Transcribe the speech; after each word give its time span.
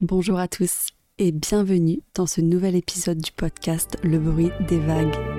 Bonjour 0.00 0.40
à 0.40 0.48
tous 0.48 0.88
et 1.18 1.30
bienvenue 1.30 2.00
dans 2.16 2.26
ce 2.26 2.40
nouvel 2.40 2.74
épisode 2.74 3.18
du 3.18 3.30
podcast 3.30 3.96
Le 4.02 4.18
bruit 4.18 4.50
des 4.68 4.80
vagues. 4.80 5.33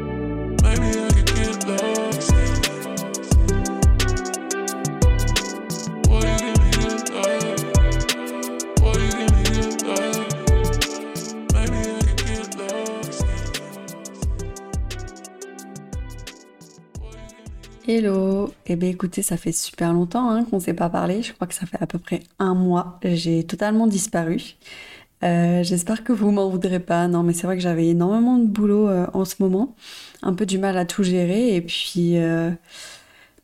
Hello 17.87 18.51
Eh 18.65 18.75
bien 18.75 18.89
écoutez, 18.89 19.21
ça 19.21 19.37
fait 19.37 19.51
super 19.51 19.93
longtemps 19.93 20.31
hein, 20.31 20.43
qu'on 20.45 20.55
ne 20.55 20.61
s'est 20.61 20.73
pas 20.73 20.89
parlé. 20.89 21.21
Je 21.21 21.33
crois 21.33 21.45
que 21.45 21.53
ça 21.53 21.67
fait 21.67 21.77
à 21.79 21.85
peu 21.85 21.99
près 21.99 22.21
un 22.39 22.55
mois. 22.55 22.99
J'ai 23.03 23.43
totalement 23.43 23.85
disparu. 23.85 24.55
Euh, 25.23 25.61
j'espère 25.61 26.03
que 26.03 26.11
vous 26.11 26.31
m'en 26.31 26.49
voudrez 26.49 26.79
pas. 26.79 27.07
Non, 27.07 27.21
mais 27.21 27.33
c'est 27.33 27.45
vrai 27.45 27.57
que 27.57 27.61
j'avais 27.61 27.85
énormément 27.85 28.39
de 28.39 28.47
boulot 28.47 28.89
euh, 28.89 29.05
en 29.13 29.23
ce 29.23 29.35
moment. 29.37 29.75
Un 30.23 30.33
peu 30.33 30.47
du 30.47 30.57
mal 30.57 30.79
à 30.79 30.85
tout 30.85 31.03
gérer. 31.03 31.55
Et 31.55 31.61
puis... 31.61 32.17
Euh, 32.17 32.49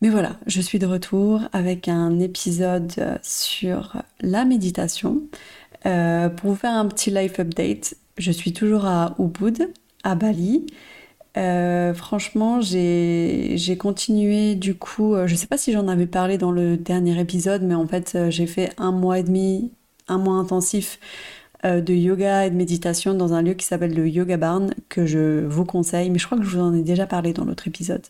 mais 0.02 0.10
voilà, 0.10 0.38
je 0.48 0.60
suis 0.60 0.80
de 0.80 0.88
retour 0.88 1.42
avec 1.54 1.88
un 1.88 2.20
épisode 2.20 3.20
sur 3.22 3.98
la 4.22 4.44
méditation. 4.46 5.22
pour 5.84 6.50
vous 6.50 6.56
faire 6.56 6.74
un 6.74 6.88
petit 6.88 7.12
life 7.12 7.40
update, 7.40 7.94
je 8.18 8.32
suis 8.32 8.54
toujours 8.54 8.86
à 8.86 9.14
Ubud, 9.20 9.70
à 10.04 10.16
Bali. 10.16 10.66
Euh, 11.38 11.94
franchement, 11.94 12.60
j'ai 12.62 13.78
continué 13.80 14.56
du 14.56 14.76
coup, 14.76 15.16
euh, 15.16 15.28
je 15.28 15.36
sais 15.36 15.48
pas 15.48 15.58
si 15.58 15.72
j'en 15.72 15.88
avais 15.88 16.06
parlé 16.08 16.38
dans 16.38 16.52
le 16.52 16.76
dernier 16.76 17.20
épisode, 17.20 17.64
mais 17.64 17.74
en 17.76 17.88
fait 17.88 18.14
euh, 18.16 18.30
j'ai 18.30 18.48
fait 18.48 18.74
un 18.78 18.92
mois 18.92 19.20
et 19.20 19.24
demi, 19.24 19.72
un 20.08 20.18
mois 20.18 20.36
intensif 20.36 21.00
de 21.64 21.94
yoga 21.94 22.48
et 22.48 22.50
de 22.50 22.56
méditation 22.56 23.14
dans 23.14 23.34
un 23.34 23.44
lieu 23.44 23.54
qui 23.54 23.66
s'appelle 23.68 23.94
le 23.94 24.10
Yoga 24.10 24.36
Barn, 24.36 24.74
que 24.90 25.06
je 25.06 25.46
vous 25.46 25.64
conseille, 25.64 26.10
mais 26.10 26.18
je 26.18 26.26
crois 26.26 26.40
que 26.40 26.44
je 26.44 26.58
vous 26.58 26.64
en 26.64 26.74
ai 26.74 26.82
déjà 26.82 27.06
parlé 27.06 27.34
dans 27.34 27.46
l'autre 27.46 27.68
épisode. 27.68 28.02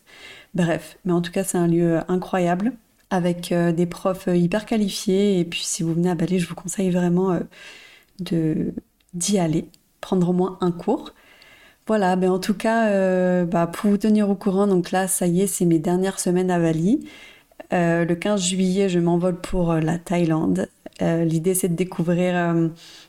Bref, 0.54 0.96
mais 1.04 1.12
en 1.12 1.20
tout 1.20 1.32
cas 1.32 1.44
c'est 1.44 1.58
un 1.58 1.66
lieu 1.66 2.00
incroyable, 2.08 2.72
avec 3.10 3.52
des 3.52 3.84
profs 3.84 4.26
hyper 4.26 4.64
qualifiés, 4.64 5.38
et 5.38 5.44
puis 5.44 5.60
si 5.64 5.82
vous 5.82 5.92
venez 5.92 6.08
à 6.08 6.14
Bali, 6.14 6.38
je 6.38 6.48
vous 6.48 6.54
conseille 6.54 6.90
vraiment 6.90 7.38
d'y 8.20 9.38
aller, 9.38 9.66
prendre 10.00 10.30
au 10.30 10.32
moins 10.32 10.56
un 10.62 10.70
cours. 10.72 11.12
Voilà, 11.86 12.14
ben 12.16 12.30
en 12.30 12.38
tout 12.38 12.54
cas, 12.54 12.88
euh, 12.90 13.44
bah, 13.44 13.66
pour 13.66 13.90
vous 13.90 13.96
tenir 13.98 14.30
au 14.30 14.36
courant, 14.36 14.66
donc 14.68 14.92
là, 14.92 15.08
ça 15.08 15.26
y 15.26 15.40
est, 15.42 15.46
c'est 15.48 15.64
mes 15.64 15.80
dernières 15.80 16.20
semaines 16.20 16.50
à 16.50 16.58
Bali. 16.60 17.08
Euh, 17.72 18.04
le 18.04 18.14
15 18.16 18.42
juillet, 18.42 18.88
je 18.88 19.00
m'envole 19.00 19.40
pour 19.40 19.72
euh, 19.72 19.80
la 19.80 19.98
Thaïlande. 19.98 20.68
L'idée, 21.00 21.54
c'est 21.54 21.68
de 21.68 21.74
découvrir 21.74 22.54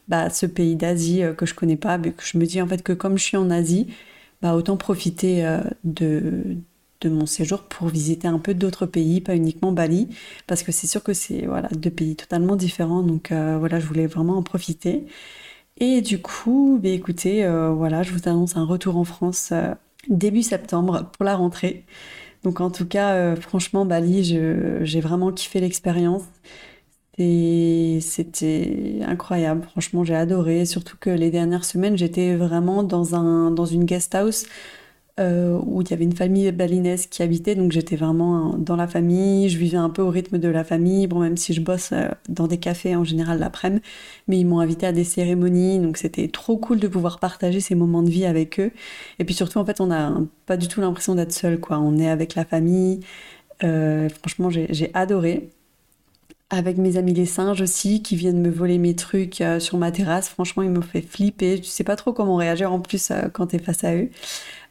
bah, 0.08 0.32
ce 0.32 0.48
pays 0.48 0.76
d'Asie 0.76 1.22
que 1.38 1.46
je 1.46 1.54
connais 1.54 1.76
pas, 1.76 2.00
mais 2.00 2.12
que 2.12 2.24
je 2.26 2.40
me 2.40 2.46
dis 2.46 2.60
en 2.60 2.68
fait 2.68 2.82
que 2.82 2.92
comme 2.94 3.20
je 3.20 3.24
suis 3.24 3.38
en 3.38 3.52
Asie, 3.52 3.88
bah, 4.42 4.56
autant 4.56 4.78
profiter 4.78 5.48
de, 5.84 6.58
de 7.02 7.10
mon 7.10 7.28
séjour 7.28 7.64
pour 7.64 7.90
visiter 7.90 8.28
un 8.28 8.40
peu 8.40 8.56
d'autres 8.56 8.88
pays, 8.88 9.22
pas 9.22 9.36
uniquement 9.36 9.72
Bali, 9.72 10.10
parce 10.48 10.64
que 10.64 10.72
c'est 10.72 10.88
sûr 10.88 11.04
que 11.04 11.14
c'est 11.14 11.46
voilà 11.46 11.70
deux 11.70 11.92
pays 11.92 12.16
totalement 12.16 12.56
différents, 12.56 13.04
donc 13.04 13.32
voilà, 13.32 13.80
je 13.80 13.86
voulais 13.86 14.08
vraiment 14.08 14.38
en 14.38 14.44
profiter. 14.44 15.06
Et 15.78 16.02
du 16.02 16.22
coup, 16.22 16.80
bah, 16.82 16.90
écoutez, 16.90 17.44
euh, 17.46 17.72
voilà, 17.72 18.04
je 18.04 18.12
vous 18.14 18.28
annonce 18.30 18.56
un 18.58 18.66
retour 18.66 18.98
en 18.98 19.04
France 19.04 19.50
euh, 19.52 19.74
début 20.08 20.44
septembre 20.44 21.10
pour 21.12 21.26
la 21.26 21.36
rentrée. 21.36 21.86
Donc 22.44 22.62
en 22.62 22.72
tout 22.72 22.88
cas, 22.88 23.16
euh, 23.16 23.36
franchement, 23.36 23.86
Bali, 23.86 24.24
j'ai 24.24 25.02
vraiment 25.02 25.32
kiffé 25.32 25.60
l'expérience. 25.62 26.24
C'était 27.18 29.00
incroyable, 29.06 29.64
franchement, 29.64 30.04
j'ai 30.04 30.16
adoré. 30.16 30.66
Surtout 30.66 30.98
que 31.00 31.10
les 31.10 31.32
dernières 31.32 31.66
semaines, 31.66 31.98
j'étais 31.98 32.36
vraiment 32.36 32.84
dans, 32.84 33.16
un, 33.16 33.52
dans 33.52 33.66
une 33.66 33.86
guest 33.86 34.16
house 34.16 34.46
euh, 35.20 35.60
où 35.66 35.82
il 35.84 35.90
y 35.92 35.94
avait 35.94 36.06
une 36.06 36.16
famille 36.16 36.52
balinaise 36.52 37.06
qui 37.06 37.22
habitait, 37.22 37.54
donc 37.54 37.72
j'étais 37.72 37.96
vraiment 37.96 38.58
dans 38.58 38.76
la 38.76 38.88
famille, 38.88 39.48
je 39.48 39.60
vivais 39.60 39.78
un 39.78 39.90
peu 39.92 40.02
au 40.02 40.10
rythme 40.10 40.40
de 40.40 40.48
la 40.48 40.64
famille, 40.64 41.06
bon 41.06 41.20
même 41.20 41.38
si 41.38 41.54
je 41.54 41.62
bosse 41.62 41.92
euh, 41.94 42.10
dans 42.30 42.48
des 42.48 42.58
cafés 42.58 42.96
en 42.96 43.04
général 43.04 43.40
l'après-midi, 43.40 43.84
mais 44.28 44.40
ils 44.40 44.46
m'ont 44.46 44.60
invité 44.60 44.88
à 44.88 44.92
des 44.92 45.04
cérémonies, 45.04 45.80
donc 45.80 45.98
c'était 45.98 46.28
trop 46.30 46.58
cool 46.58 46.80
de 46.80 46.88
pouvoir 46.88 47.20
partager 47.20 47.60
ces 47.60 47.76
moments 47.76 48.02
de 48.02 48.10
vie 48.10 48.26
avec 48.26 48.60
eux. 48.60 48.72
Et 49.20 49.26
puis 49.26 49.36
surtout 49.36 49.60
en 49.60 49.66
fait 49.66 49.82
on 49.82 49.88
n'a 49.88 50.18
pas 50.48 50.58
du 50.58 50.68
tout 50.68 50.82
l'impression 50.82 51.16
d'être 51.16 51.34
seul, 51.34 51.60
quoi. 51.60 51.80
On 51.80 51.98
est 52.00 52.10
avec 52.10 52.36
la 52.36 52.46
famille. 52.46 53.02
Euh, 53.64 54.10
franchement 54.10 54.50
j'ai 54.50 54.92
adoré 54.94 55.50
avec 56.54 56.78
mes 56.78 56.98
amis 56.98 57.14
les 57.14 57.26
singes 57.26 57.62
aussi 57.62 58.02
qui 58.02 58.16
viennent 58.16 58.42
me 58.42 58.50
voler 58.50 58.78
mes 58.78 58.96
trucs 58.96 59.42
euh, 59.42 59.60
sur 59.60 59.78
ma 59.78 59.92
terrasse. 59.92 60.30
Franchement, 60.30 60.64
ils 60.64 60.70
me 60.70 60.82
fait 60.82 61.02
flipper. 61.02 61.58
Je 61.58 61.64
sais 61.64 61.84
pas 61.84 61.96
trop 61.96 62.14
comment 62.14 62.36
réagir 62.36 62.72
en 62.72 62.80
plus 62.80 63.12
euh, 63.12 63.30
quand 63.32 63.48
tu 63.48 63.56
es 63.56 63.60
face 63.60 63.84
à 63.84 63.96
eux. 63.96 64.10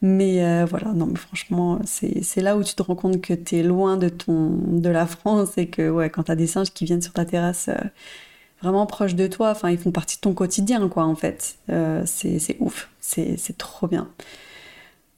Mais 0.00 0.44
euh, 0.44 0.64
voilà, 0.64 0.92
non, 0.92 1.06
mais 1.06 1.18
franchement, 1.18 1.80
c'est 1.84 2.40
là 2.40 2.56
où 2.56 2.64
tu 2.64 2.74
te 2.74 2.82
rends 2.82 2.96
compte 2.96 3.20
que 3.20 3.34
tu 3.34 3.56
es 3.56 3.62
loin 3.62 3.96
de, 3.96 4.08
ton, 4.08 4.50
de 4.50 4.88
la 4.88 5.06
France 5.06 5.58
et 5.58 5.66
que 5.68 5.90
ouais, 5.90 6.10
quand 6.10 6.24
tu 6.24 6.32
as 6.32 6.36
des 6.36 6.46
singes 6.46 6.72
qui 6.72 6.84
viennent 6.84 7.02
sur 7.02 7.12
ta 7.12 7.24
terrasse 7.24 7.70
vraiment 8.62 8.86
proches 8.86 9.14
de 9.14 9.26
toi, 9.26 9.50
enfin, 9.50 9.70
ils 9.70 9.78
font 9.78 9.92
partie 9.92 10.16
de 10.16 10.20
ton 10.20 10.34
quotidien, 10.34 10.88
quoi, 10.88 11.04
en 11.04 11.14
fait. 11.14 11.56
c'est 12.04 12.56
ouf, 12.60 12.90
c'est 13.00 13.58
trop 13.58 13.86
bien. 13.86 14.08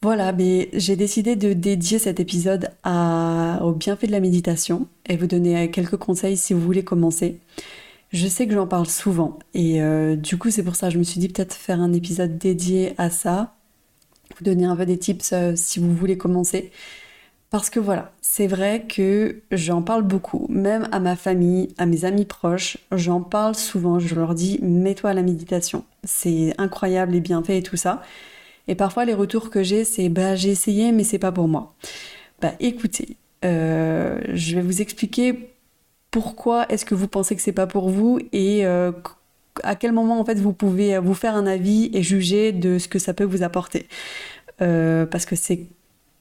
Voilà, 0.05 0.35
mais 0.35 0.69
j'ai 0.75 0.97
décidé 0.97 1.35
de 1.35 1.55
dédier 1.55 1.99
cet 1.99 2.21
épisode 2.21 2.69
au 2.85 3.73
bienfait 3.73 4.07
de 4.07 4.13
la 4.13 4.21
méditation 4.21 4.87
et 5.09 5.17
vous 5.17 5.27
donner 5.27 5.71
quelques 5.71 5.97
conseils 5.97 6.37
si 6.37 6.53
vous 6.53 6.61
voulez 6.61 6.85
commencer. 6.85 7.41
Je 8.13 8.27
sais 8.27 8.47
que 8.47 8.53
j'en 8.53 8.67
parle 8.67 8.85
souvent 8.85 9.39
et 9.55 9.81
euh, 9.81 10.15
du 10.15 10.37
coup 10.37 10.51
c'est 10.51 10.63
pour 10.63 10.77
ça 10.77 10.89
que 10.89 10.93
je 10.93 10.99
me 10.99 11.05
suis 11.05 11.21
dit 11.21 11.31
peut-être 11.31 11.55
faire 11.55 11.81
un 11.81 11.95
épisode 11.95 12.37
dédié 12.37 12.93
à 12.99 13.09
ça, 13.09 13.55
vous 14.37 14.45
donner 14.45 14.67
un 14.67 14.77
peu 14.77 14.85
des 14.85 14.99
tips 14.99 15.33
euh, 15.33 15.53
si 15.57 15.79
vous 15.81 15.95
voulez 15.95 16.19
commencer. 16.19 16.71
Parce 17.49 17.71
que 17.71 17.81
voilà, 17.81 18.13
c'est 18.21 18.47
vrai 18.47 18.85
que 18.87 19.41
j'en 19.53 19.81
parle 19.81 20.03
beaucoup, 20.03 20.45
même 20.51 20.87
à 20.93 21.01
ma 21.01 21.17
famille, 21.17 21.69
à 21.79 21.87
mes 21.87 22.05
amis 22.05 22.27
proches, 22.27 22.77
j'en 22.93 23.23
parle 23.23 23.55
souvent, 23.55 23.99
je 23.99 24.15
leur 24.15 24.35
dis 24.35 24.59
mets-toi 24.61 25.09
à 25.09 25.15
la 25.15 25.23
méditation. 25.23 25.83
C'est 26.03 26.53
incroyable 26.59 27.13
les 27.13 27.21
bienfaits 27.21 27.49
et 27.49 27.63
tout 27.63 27.79
ça. 27.79 28.03
Et 28.69 28.75
parfois, 28.75 29.05
les 29.05 29.15
retours 29.15 29.51
que 29.51 29.63
j'ai, 29.63 29.85
c'est 29.85 30.09
bah, 30.09 30.37
j'ai 30.37 30.51
essayé, 30.51 30.93
mais 30.93 31.05
c'est 31.05 31.19
pas 31.19 31.33
pour 31.33 31.49
moi. 31.49 31.75
Bah, 32.41 32.53
écoutez, 32.61 33.17
euh, 33.45 34.21
je 34.33 34.57
vais 34.57 34.63
vous 34.63 34.81
expliquer 34.83 35.51
pourquoi 36.11 36.67
est-ce 36.71 36.85
que 36.85 36.95
vous 36.95 37.09
pensez 37.09 37.35
que 37.35 37.43
c'est 37.43 37.53
pas 37.53 37.67
pour 37.67 37.91
vous 37.91 38.21
et 38.33 38.65
euh, 38.65 38.93
à 39.63 39.75
quel 39.75 39.93
moment 39.93 40.21
en 40.21 40.25
fait 40.25 40.39
vous 40.39 40.53
pouvez 40.53 40.99
vous 40.99 41.15
faire 41.15 41.35
un 41.35 41.47
avis 41.47 41.91
et 41.93 42.03
juger 42.03 42.53
de 42.53 42.79
ce 42.79 42.87
que 42.89 42.99
ça 42.99 43.15
peut 43.15 43.25
vous 43.25 43.43
apporter. 43.43 43.89
Euh, 44.63 45.07
parce 45.07 45.27
que 45.27 45.37
c'est 45.37 45.67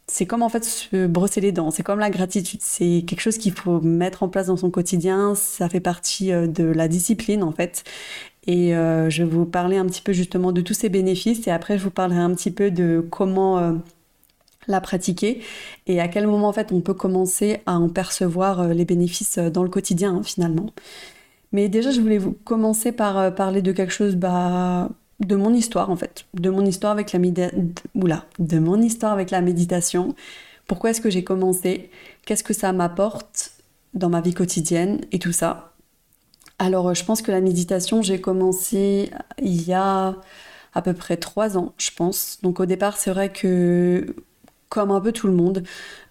c'est 0.08 0.26
comme 0.26 0.44
en 0.44 0.50
fait 0.50 0.66
se 0.66 1.08
brosser 1.08 1.42
les 1.42 1.52
dents, 1.52 1.72
c'est 1.72 1.84
comme 1.84 2.00
la 2.00 2.10
gratitude, 2.10 2.60
c'est 2.62 3.04
quelque 3.08 3.22
chose 3.22 3.38
qu'il 3.38 3.54
faut 3.54 3.82
mettre 3.82 4.24
en 4.24 4.30
place 4.30 4.48
dans 4.48 4.58
son 4.58 4.70
quotidien, 4.70 5.36
ça 5.36 5.70
fait 5.70 5.80
partie 5.80 6.32
de 6.32 6.66
la 6.66 6.88
discipline 6.88 7.44
en 7.44 7.52
fait. 7.52 7.84
Et 8.46 8.76
euh, 8.76 9.10
je 9.10 9.24
vais 9.24 9.30
vous 9.30 9.46
parler 9.46 9.78
un 9.78 9.86
petit 9.86 10.02
peu 10.02 10.14
justement 10.14 10.52
de 10.52 10.62
tous 10.62 10.74
ces 10.74 10.90
bénéfices. 10.90 11.48
Et 11.48 11.52
après 11.52 11.78
je 11.78 11.84
vous 11.84 11.92
parlerai 11.92 12.20
un 12.20 12.34
petit 12.34 12.52
peu 12.52 12.72
de 12.72 13.06
comment 13.10 13.58
euh, 13.60 13.74
la 14.68 14.82
pratiquer. 14.82 15.42
Et 15.88 16.00
à 16.02 16.08
quel 16.08 16.28
moment 16.28 16.50
en 16.50 16.54
fait 16.54 16.72
on 16.72 16.82
peut 16.82 16.94
commencer 16.94 17.62
à 17.66 17.78
en 17.78 17.90
percevoir 17.90 18.62
euh, 18.62 18.74
les 18.74 18.86
bénéfices 18.86 19.38
dans 19.38 19.64
le 19.64 19.70
quotidien 19.70 20.16
hein, 20.16 20.24
finalement. 20.24 20.68
Mais 21.52 21.70
déjà 21.70 21.92
je 21.92 22.02
voulais 22.02 22.18
vous 22.18 22.34
commencer 22.34 22.92
par 22.92 23.34
parler 23.36 23.62
de 23.62 23.72
quelque 23.72 23.94
chose 23.94 24.16
bah, 24.16 24.90
de 25.26 25.36
mon 25.36 25.54
histoire 25.54 25.90
en 25.90 25.96
fait, 25.96 26.26
de 26.34 26.50
mon 26.50 26.66
histoire 26.66 26.92
avec 26.92 27.12
la 27.14 27.20
Oula, 27.96 28.26
de 28.40 28.60
mon 28.60 28.82
histoire 28.82 29.14
avec 29.14 29.32
la 29.32 29.42
méditation. 29.42 30.16
Pourquoi 30.68 30.92
est-ce 30.92 31.02
que 31.02 31.10
j'ai 31.10 31.24
commencé? 31.24 31.90
Qu'est-ce 32.26 32.44
que 32.44 32.54
ça 32.54 32.72
m'apporte 32.72 33.52
dans 33.94 34.10
ma 34.10 34.22
vie 34.22 34.34
quotidienne 34.34 35.02
et 35.12 35.20
tout 35.20 35.34
ça? 35.34 35.74
Alors, 36.60 36.90
euh, 36.90 36.94
je 36.94 37.04
pense 37.04 37.22
que 37.22 37.32
la 37.32 37.42
méditation, 37.42 38.02
j'ai 38.02 38.22
commencé 38.22 39.12
il 39.42 39.68
y 39.68 39.74
a 39.74 40.16
à 40.74 40.82
peu 40.82 40.94
près 40.94 41.18
trois 41.18 41.58
ans, 41.58 41.74
je 41.78 41.92
pense. 41.92 42.40
Donc, 42.42 42.60
au 42.60 42.66
départ, 42.66 42.98
c'est 42.98 43.12
vrai 43.12 43.32
que, 43.32 44.16
comme 44.74 44.90
un 44.90 45.00
peu 45.00 45.12
tout 45.12 45.28
le 45.28 45.34
monde, 45.34 45.62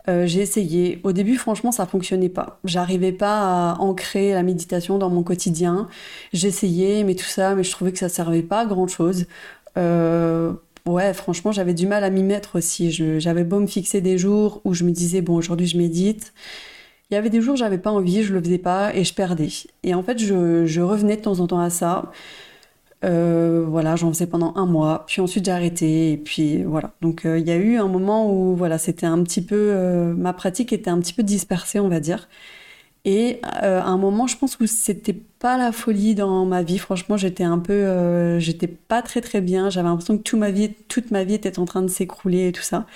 euh, 0.08 0.24
j'ai 0.24 0.40
essayé. 0.40 1.00
Au 1.02 1.10
début, 1.10 1.36
franchement, 1.36 1.72
ça 1.72 1.84
fonctionnait 1.84 2.28
pas. 2.28 2.60
J'arrivais 2.64 3.10
pas 3.10 3.72
à 3.72 3.80
ancrer 3.80 4.34
la 4.34 4.44
méditation 4.44 4.98
dans 4.98 5.10
mon 5.10 5.24
quotidien. 5.24 5.88
J'essayais, 6.32 7.02
mais 7.02 7.16
tout 7.16 7.24
ça, 7.24 7.56
mais 7.56 7.64
je 7.64 7.72
trouvais 7.72 7.90
que 7.90 7.98
ça 7.98 8.08
servait 8.08 8.42
pas 8.42 8.60
à 8.60 8.66
grand 8.66 8.86
chose. 8.86 9.26
Euh, 9.76 10.52
ouais, 10.86 11.12
franchement, 11.12 11.50
j'avais 11.50 11.74
du 11.74 11.88
mal 11.88 12.04
à 12.04 12.10
m'y 12.10 12.22
mettre 12.22 12.54
aussi. 12.54 12.92
J'avais 13.20 13.42
beau 13.42 13.58
me 13.58 13.66
fixer 13.66 14.00
des 14.00 14.16
jours 14.16 14.60
où 14.64 14.74
je 14.74 14.84
me 14.84 14.92
disais, 14.92 15.22
bon, 15.22 15.34
aujourd'hui, 15.34 15.66
je 15.66 15.76
médite. 15.76 16.32
Il 17.10 17.14
y 17.14 17.16
avait 17.16 17.28
des 17.28 17.40
jours 17.40 17.54
où 17.54 17.56
j'avais 17.56 17.78
pas 17.78 17.90
envie, 17.90 18.22
je 18.22 18.32
le 18.32 18.40
faisais 18.40 18.58
pas 18.58 18.94
et 18.94 19.02
je 19.02 19.12
perdais. 19.12 19.48
Et 19.82 19.92
en 19.92 20.04
fait, 20.04 20.18
je, 20.20 20.80
revenais 20.80 21.16
de 21.16 21.22
temps 21.22 21.40
en 21.40 21.48
temps 21.48 21.60
à 21.60 21.68
ça. 21.68 22.12
Euh, 23.04 23.64
voilà, 23.68 23.96
j'en 23.96 24.12
faisais 24.12 24.26
pendant 24.26 24.54
un 24.56 24.66
mois, 24.66 25.04
puis 25.08 25.20
ensuite 25.20 25.44
j'ai 25.44 25.50
arrêté, 25.50 26.12
et 26.12 26.16
puis 26.16 26.62
voilà. 26.62 26.92
Donc 27.00 27.26
euh, 27.26 27.38
il 27.38 27.46
y 27.46 27.50
a 27.50 27.56
eu 27.56 27.76
un 27.76 27.88
moment 27.88 28.32
où 28.32 28.54
voilà, 28.54 28.78
c'était 28.78 29.06
un 29.06 29.22
petit 29.24 29.42
peu, 29.42 29.56
euh, 29.56 30.14
ma 30.14 30.32
pratique 30.32 30.72
était 30.72 30.90
un 30.90 31.00
petit 31.00 31.12
peu 31.12 31.22
dispersée, 31.24 31.80
on 31.80 31.88
va 31.88 32.00
dire. 32.00 32.28
Et 33.04 33.40
à 33.42 33.88
un 33.88 33.96
moment, 33.98 34.28
je 34.28 34.36
pense 34.36 34.54
que 34.54 34.66
c'était 34.66 35.12
pas 35.12 35.58
la 35.58 35.72
folie 35.72 36.14
dans 36.14 36.44
ma 36.46 36.62
vie. 36.62 36.78
Franchement, 36.78 37.16
j'étais 37.16 37.42
un 37.42 37.58
peu, 37.58 38.38
j'étais 38.38 38.68
pas 38.68 39.02
très 39.02 39.20
très 39.20 39.40
bien. 39.40 39.70
J'avais 39.70 39.88
l'impression 39.88 40.16
que 40.18 40.22
toute 40.22 40.38
ma 40.38 40.52
vie, 40.52 40.72
toute 40.86 41.10
ma 41.10 41.24
vie 41.24 41.34
était 41.34 41.58
en 41.58 41.64
train 41.64 41.82
de 41.82 41.88
s'écrouler 41.88 42.48
et 42.48 42.52
tout 42.52 42.62
ça. 42.62 42.86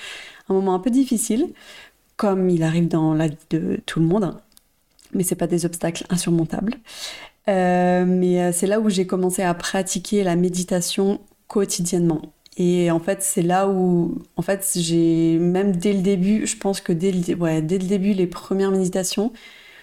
Un 0.48 0.54
moment 0.54 0.74
un 0.74 0.78
peu 0.78 0.90
difficile, 0.90 1.48
comme 2.16 2.48
il 2.50 2.62
arrive 2.62 2.86
dans 2.88 3.14
la 3.14 3.26
vie 3.28 3.36
de 3.50 3.80
tout 3.86 3.98
le 3.98 4.06
monde. 4.06 4.36
Mais 5.12 5.24
c'est 5.24 5.34
pas 5.34 5.48
des 5.48 5.66
obstacles 5.66 6.04
insurmontables. 6.08 6.76
Euh, 7.48 8.04
mais 8.06 8.52
c'est 8.52 8.66
là 8.66 8.80
où 8.80 8.88
j'ai 8.90 9.06
commencé 9.06 9.42
à 9.42 9.54
pratiquer 9.54 10.24
la 10.24 10.36
méditation 10.36 11.20
quotidiennement. 11.48 12.22
Et 12.56 12.90
en 12.90 13.00
fait, 13.00 13.22
c'est 13.22 13.42
là 13.42 13.68
où, 13.68 14.18
en 14.36 14.42
fait, 14.42 14.66
j'ai 14.76 15.38
même 15.38 15.76
dès 15.76 15.92
le 15.92 16.00
début, 16.00 16.46
je 16.46 16.56
pense 16.56 16.80
que 16.80 16.92
dès 16.92 17.12
le, 17.12 17.34
ouais, 17.34 17.60
dès 17.62 17.78
le 17.78 17.86
début, 17.86 18.14
les 18.14 18.26
premières 18.26 18.70
méditations, 18.70 19.32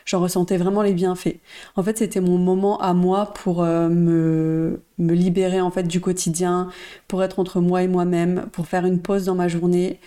j'en 0.05 0.19
ressentais 0.19 0.57
vraiment 0.57 0.81
les 0.81 0.93
bienfaits. 0.93 1.37
En 1.75 1.83
fait, 1.83 1.99
c'était 1.99 2.19
mon 2.21 2.37
moment 2.37 2.79
à 2.79 2.93
moi 2.93 3.33
pour 3.33 3.63
euh, 3.63 3.89
me, 3.89 4.81
me 4.97 5.13
libérer 5.13 5.61
en 5.61 5.69
fait 5.71 5.83
du 5.83 6.01
quotidien, 6.01 6.69
pour 7.07 7.23
être 7.23 7.39
entre 7.39 7.61
moi 7.61 7.83
et 7.83 7.87
moi-même, 7.87 8.47
pour 8.51 8.67
faire 8.67 8.85
une 8.85 8.99
pause 9.01 9.25
dans 9.25 9.35
ma 9.35 9.47
journée. 9.47 9.99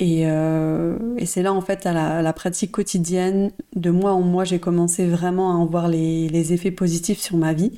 Et, 0.00 0.22
euh, 0.26 0.96
et 1.16 1.26
c'est 1.26 1.42
là 1.42 1.52
en 1.52 1.60
fait 1.60 1.84
à 1.86 2.22
la, 2.22 2.32
pratique 2.32 2.70
quotidienne, 2.72 3.50
de 3.74 3.90
mois 3.90 4.12
en 4.12 4.22
mois, 4.22 4.44
j'ai 4.44 4.60
commencé 4.60 5.06
vraiment 5.06 5.50
à 5.50 5.54
en 5.54 5.66
voir 5.66 5.88
les, 5.88 6.52
effets 6.52 6.70
positifs 6.70 7.18
sur 7.18 7.36
ma 7.36 7.52
vie. 7.52 7.72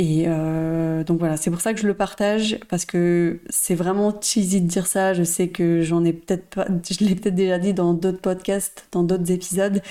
Et 0.00 0.24
euh, 0.28 1.02
donc 1.04 1.18
voilà, 1.18 1.36
c'est 1.36 1.50
pour 1.50 1.60
ça 1.60 1.74
que 1.74 1.80
je 1.80 1.86
le 1.86 1.94
partage 1.94 2.58
parce 2.68 2.84
que 2.84 3.40
c'est 3.50 3.74
vraiment 3.74 4.14
cheesy 4.20 4.60
de 4.60 4.68
dire 4.68 4.86
ça. 4.86 5.12
Je 5.12 5.24
sais 5.24 5.48
que 5.48 5.82
j'en 5.82 6.04
ai 6.04 6.12
peut-être 6.12 6.46
pas, 6.50 6.66
je 6.90 7.04
l'ai 7.04 7.14
peut-être 7.16 7.34
déjà 7.34 7.58
dit 7.58 7.74
dans 7.74 7.94
d'autres 7.94 8.20
podcasts, 8.20 8.86
dans 8.92 9.02
d'autres 9.04 9.30
épisodes, 9.32 9.82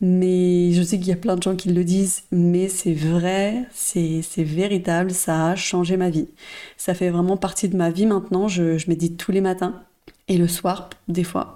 mais 0.00 0.72
je 0.72 0.82
sais 0.82 0.98
qu'il 0.98 1.08
y 1.08 1.12
a 1.12 1.16
plein 1.16 1.36
de 1.36 1.42
gens 1.42 1.56
qui 1.56 1.70
le 1.70 1.84
disent. 1.84 2.24
Mais 2.32 2.68
c'est 2.68 2.94
vrai, 2.94 3.64
c'est 3.72 4.22
véritable, 4.38 5.10
ça 5.12 5.48
a 5.50 5.56
changé 5.56 5.96
ma 5.96 6.10
vie. 6.10 6.28
Ça 6.76 6.94
fait 6.94 7.10
vraiment 7.10 7.36
partie 7.36 7.68
de 7.68 7.76
ma 7.76 7.90
vie 7.90 8.06
maintenant. 8.06 8.48
Je, 8.48 8.78
je 8.78 8.88
médite 8.90 9.16
tous 9.18 9.32
les 9.32 9.40
matins 9.40 9.82
et 10.28 10.38
le 10.38 10.48
soir 10.48 10.90
des 11.08 11.24
fois, 11.24 11.54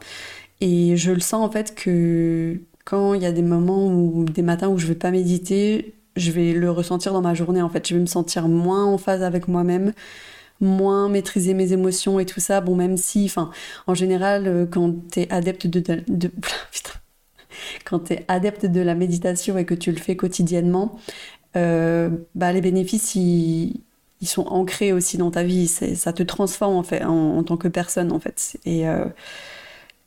et 0.60 0.96
je 0.96 1.12
le 1.12 1.20
sens 1.20 1.46
en 1.46 1.50
fait 1.50 1.74
que 1.74 2.60
quand 2.84 3.14
il 3.14 3.22
y 3.22 3.26
a 3.26 3.32
des 3.32 3.42
moments 3.42 3.86
ou 3.86 4.24
des 4.24 4.42
matins 4.42 4.68
où 4.68 4.78
je 4.78 4.86
vais 4.86 4.94
pas 4.94 5.10
méditer, 5.10 5.94
je 6.16 6.30
vais 6.32 6.52
le 6.52 6.70
ressentir 6.70 7.12
dans 7.12 7.22
ma 7.22 7.34
journée 7.34 7.62
en 7.62 7.68
fait. 7.68 7.86
Je 7.88 7.94
vais 7.94 8.00
me 8.00 8.06
sentir 8.06 8.48
moins 8.48 8.84
en 8.84 8.98
phase 8.98 9.22
avec 9.22 9.48
moi-même, 9.48 9.92
moins 10.60 11.08
maîtriser 11.08 11.54
mes 11.54 11.72
émotions 11.72 12.18
et 12.20 12.26
tout 12.26 12.40
ça. 12.40 12.60
Bon, 12.60 12.74
même 12.74 12.96
si, 12.96 13.24
enfin, 13.26 13.50
en 13.86 13.94
général, 13.94 14.46
euh, 14.46 14.66
quand 14.66 15.08
t'es 15.08 15.28
adepte 15.30 15.66
de, 15.66 16.02
quand 17.84 18.00
t'es 18.00 18.24
adepte 18.28 18.66
de 18.66 18.80
la 18.80 18.94
méditation 18.94 19.56
et 19.58 19.64
que 19.64 19.74
tu 19.74 19.92
le 19.92 19.98
fais 19.98 20.16
quotidiennement, 20.16 20.98
euh, 21.56 22.10
bah 22.34 22.52
les 22.52 22.60
bénéfices 22.60 23.14
ils, 23.16 23.80
ils, 24.20 24.26
sont 24.28 24.46
ancrés 24.46 24.92
aussi 24.92 25.18
dans 25.18 25.30
ta 25.30 25.42
vie. 25.42 25.66
Ça 25.68 26.12
te 26.12 26.22
transforme 26.22 26.74
en 26.74 26.82
fait 26.82 27.04
en, 27.04 27.42
tant 27.42 27.56
que 27.56 27.68
personne 27.68 28.12
en 28.12 28.20
fait. 28.20 28.58
Et 28.64 28.88
euh, 28.88 29.04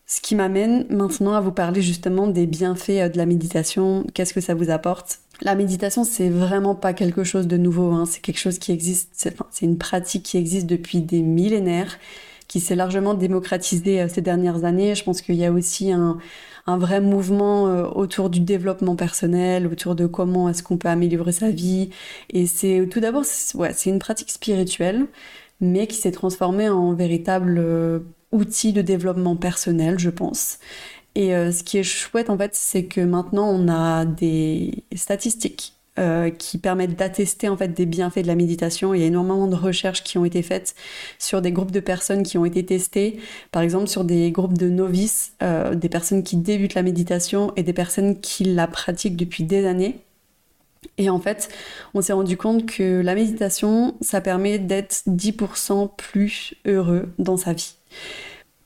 ce 0.05 0.21
qui 0.21 0.35
m'amène 0.35 0.85
maintenant 0.89 1.33
à 1.33 1.41
vous 1.41 1.51
parler 1.51 1.81
justement 1.81 2.27
des 2.27 2.45
bienfaits 2.45 2.89
euh, 2.89 3.09
de 3.09 3.17
la 3.17 3.25
méditation. 3.25 4.05
Qu'est-ce 4.13 4.33
que 4.33 4.41
ça 4.41 4.53
vous 4.53 4.69
apporte? 4.69 5.19
La 5.41 5.55
méditation, 5.55 6.03
c'est 6.03 6.29
vraiment 6.29 6.75
pas 6.75 6.93
quelque 6.93 7.23
chose 7.23 7.47
de 7.47 7.57
nouveau. 7.57 7.91
Hein. 7.91 8.05
C'est 8.05 8.21
quelque 8.21 8.39
chose 8.39 8.59
qui 8.59 8.71
existe. 8.71 9.09
C'est 9.51 9.65
une 9.65 9.77
pratique 9.77 10.23
qui 10.23 10.37
existe 10.37 10.67
depuis 10.67 11.01
des 11.01 11.21
millénaires, 11.21 11.97
qui 12.47 12.59
s'est 12.59 12.75
largement 12.75 13.13
démocratisée 13.13 14.01
euh, 14.01 14.07
ces 14.07 14.21
dernières 14.21 14.65
années. 14.65 14.95
Je 14.95 15.03
pense 15.03 15.21
qu'il 15.21 15.35
y 15.35 15.45
a 15.45 15.51
aussi 15.51 15.91
un, 15.91 16.17
un 16.65 16.77
vrai 16.77 17.01
mouvement 17.01 17.67
euh, 17.67 17.85
autour 17.87 18.29
du 18.29 18.39
développement 18.39 18.95
personnel, 18.95 19.67
autour 19.67 19.95
de 19.95 20.05
comment 20.05 20.49
est-ce 20.49 20.63
qu'on 20.63 20.77
peut 20.77 20.87
améliorer 20.87 21.31
sa 21.31 21.51
vie. 21.51 21.89
Et 22.29 22.47
c'est 22.47 22.87
tout 22.89 22.99
d'abord, 22.99 23.25
c'est 23.25 23.89
une 23.89 23.99
pratique 23.99 24.31
spirituelle, 24.31 25.07
mais 25.61 25.87
qui 25.87 25.97
s'est 25.97 26.11
transformée 26.11 26.69
en 26.69 26.93
véritable 26.93 27.57
euh, 27.59 27.99
outil 28.31 28.73
de 28.73 28.81
développement 28.81 29.35
personnel, 29.35 29.99
je 29.99 30.09
pense. 30.09 30.59
Et 31.15 31.35
euh, 31.35 31.51
ce 31.51 31.63
qui 31.63 31.77
est 31.77 31.83
chouette 31.83 32.29
en 32.29 32.37
fait, 32.37 32.55
c'est 32.55 32.85
que 32.85 33.01
maintenant 33.01 33.49
on 33.49 33.67
a 33.69 34.05
des 34.05 34.83
statistiques 34.95 35.75
euh, 35.99 36.31
qui 36.31 36.57
permettent 36.57 36.95
d'attester 36.95 37.49
en 37.49 37.55
fait 37.55 37.67
des 37.67 37.85
bienfaits 37.85 38.23
de 38.23 38.27
la 38.27 38.33
méditation. 38.33 38.95
Il 38.95 39.01
y 39.01 39.03
a 39.03 39.07
énormément 39.07 39.45
de 39.45 39.55
recherches 39.55 40.03
qui 40.03 40.17
ont 40.17 40.25
été 40.25 40.41
faites 40.41 40.73
sur 41.19 41.39
des 41.39 41.51
groupes 41.51 41.69
de 41.69 41.79
personnes 41.79 42.23
qui 42.23 42.37
ont 42.39 42.45
été 42.45 42.65
testées, 42.65 43.19
par 43.51 43.61
exemple 43.61 43.87
sur 43.87 44.03
des 44.03 44.31
groupes 44.31 44.57
de 44.57 44.69
novices, 44.69 45.33
euh, 45.43 45.75
des 45.75 45.89
personnes 45.89 46.23
qui 46.23 46.37
débutent 46.37 46.73
la 46.73 46.81
méditation 46.81 47.53
et 47.57 47.61
des 47.63 47.73
personnes 47.73 48.19
qui 48.21 48.43
la 48.43 48.65
pratiquent 48.65 49.15
depuis 49.15 49.43
des 49.43 49.67
années. 49.67 49.99
Et 50.97 51.11
en 51.11 51.19
fait, 51.19 51.49
on 51.93 52.01
s'est 52.01 52.13
rendu 52.13 52.37
compte 52.37 52.65
que 52.65 53.01
la 53.01 53.13
méditation, 53.13 53.95
ça 54.01 54.19
permet 54.19 54.57
d'être 54.57 55.03
10% 55.07 55.95
plus 55.95 56.55
heureux 56.65 57.09
dans 57.19 57.37
sa 57.37 57.53
vie 57.53 57.75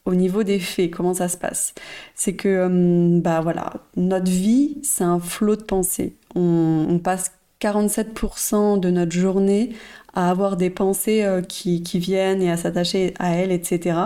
au 0.07 0.15
niveau 0.15 0.43
des 0.43 0.57
faits, 0.57 0.89
comment 0.89 1.13
ça 1.13 1.27
se 1.27 1.37
passe? 1.37 1.75
C'est 2.15 2.33
que, 2.33 2.47
euh, 2.47 3.19
bah 3.19 3.41
voilà, 3.41 3.73
notre 3.97 4.31
vie, 4.31 4.77
c'est 4.81 5.03
un 5.03 5.19
flot 5.19 5.57
de 5.57 5.63
pensées. 5.63 6.15
On, 6.37 6.99
passe 7.03 7.31
47% 7.61 8.79
de 8.79 8.89
notre 8.89 9.11
journée 9.11 9.71
à 10.13 10.29
avoir 10.29 10.57
des 10.57 10.69
pensées 10.69 11.23
euh, 11.23 11.41
qui, 11.41 11.81
viennent 11.99 12.41
et 12.41 12.51
à 12.51 12.57
s'attacher 12.57 13.13
à 13.19 13.35
elles, 13.35 13.51
etc. 13.51 13.97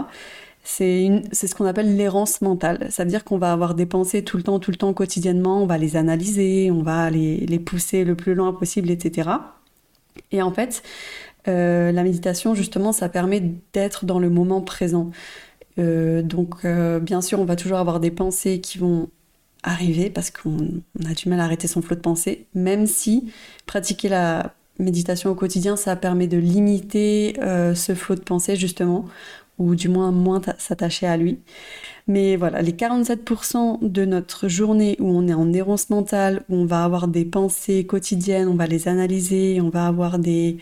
C'est 0.63 1.22
ce 1.33 1.56
qu'on 1.56 1.66
appelle 1.66 1.98
l'errance 1.98 2.42
mentale. 2.42 2.88
Ça 2.89 3.04
veut 3.04 3.10
dire 3.10 3.24
qu'on 3.24 3.38
va 3.38 3.51
avoir 3.51 3.75
des 3.75 3.86
pensées 3.86 4.24
tout 4.24 4.38
le 4.38 4.44
temps, 4.44 4.60
tout 4.60 4.72
le 4.72 4.78
temps, 4.78 4.94
quotidiennement, 4.94 5.63
on 5.63 5.66
va 5.66 5.78
les 5.78 5.95
analyser, 5.95 6.72
on 6.72 6.83
va 6.83 7.10
les, 7.10 7.60
pousser 7.60 8.04
le 8.04 8.16
plus 8.16 8.36
loin 8.36 8.54
possible, 8.54 8.89
etc. 8.92 9.30
Et 10.31 10.42
en 10.42 10.51
fait, 10.51 10.84
euh, 11.48 11.92
la 11.92 12.04
méditation, 12.04 12.54
justement, 12.56 12.92
ça 12.92 13.10
permet 13.10 13.42
d'être 13.74 14.06
dans 14.06 14.19
le 14.19 14.30
moment 14.30 14.62
présent. 14.62 15.12
Euh, 15.80 16.22
donc, 16.22 16.66
bien 16.66 17.22
sûr, 17.22 17.39
on 17.39 17.45
va 17.45 17.56
toujours 17.56 17.80
avoir 17.80 18.00
des 18.00 18.12
pensées 18.12 18.62
qui 18.62 18.77
vont 18.77 19.10
arriver 19.63 20.10
parce 20.10 20.31
qu'on 20.31 20.81
a 21.06 21.13
du 21.13 21.30
mal 21.30 21.40
à 21.40 21.46
arrêter 21.46 21.68
son 21.68 21.81
flot 21.81 21.96
de 21.96 22.02
pensée, 22.02 22.48
même 22.54 22.88
si 22.88 23.31
pratiquer 23.66 24.10
la 24.10 24.54
méditation 24.80 25.30
au 25.30 25.36
quotidien, 25.36 25.75
ça 25.75 25.96
permet 25.96 26.28
de 26.28 26.38
limiter 26.38 27.36
euh, 27.42 27.75
ce 27.75 27.96
flot 27.96 28.16
de 28.16 28.22
pensée, 28.22 28.56
justement, 28.56 29.06
ou 29.58 29.75
du 29.75 29.90
moins 29.90 30.12
moins 30.12 30.42
s'attacher 30.58 31.08
à 31.08 31.18
lui. 31.18 31.40
Mais 32.08 32.36
voilà, 32.36 32.62
les 32.62 32.72
47% 32.74 33.80
de 33.81 34.06
notre 34.06 34.48
journée 34.48 34.98
où 35.00 35.08
on 35.08 35.28
est 35.28 35.34
en 35.34 35.54
errance 35.54 35.90
mentale, 35.90 36.44
où 36.50 36.56
on 36.56 36.66
va 36.66 36.84
avoir 36.84 37.08
des 37.08 37.25
pensées 37.25 37.86
quotidiennes, 37.86 38.48
on 38.48 38.56
va 38.56 38.68
les 38.68 38.88
analyser, 38.88 39.62
on 39.62 39.69
va 39.69 39.88
avoir 39.88 40.19
des... 40.19 40.58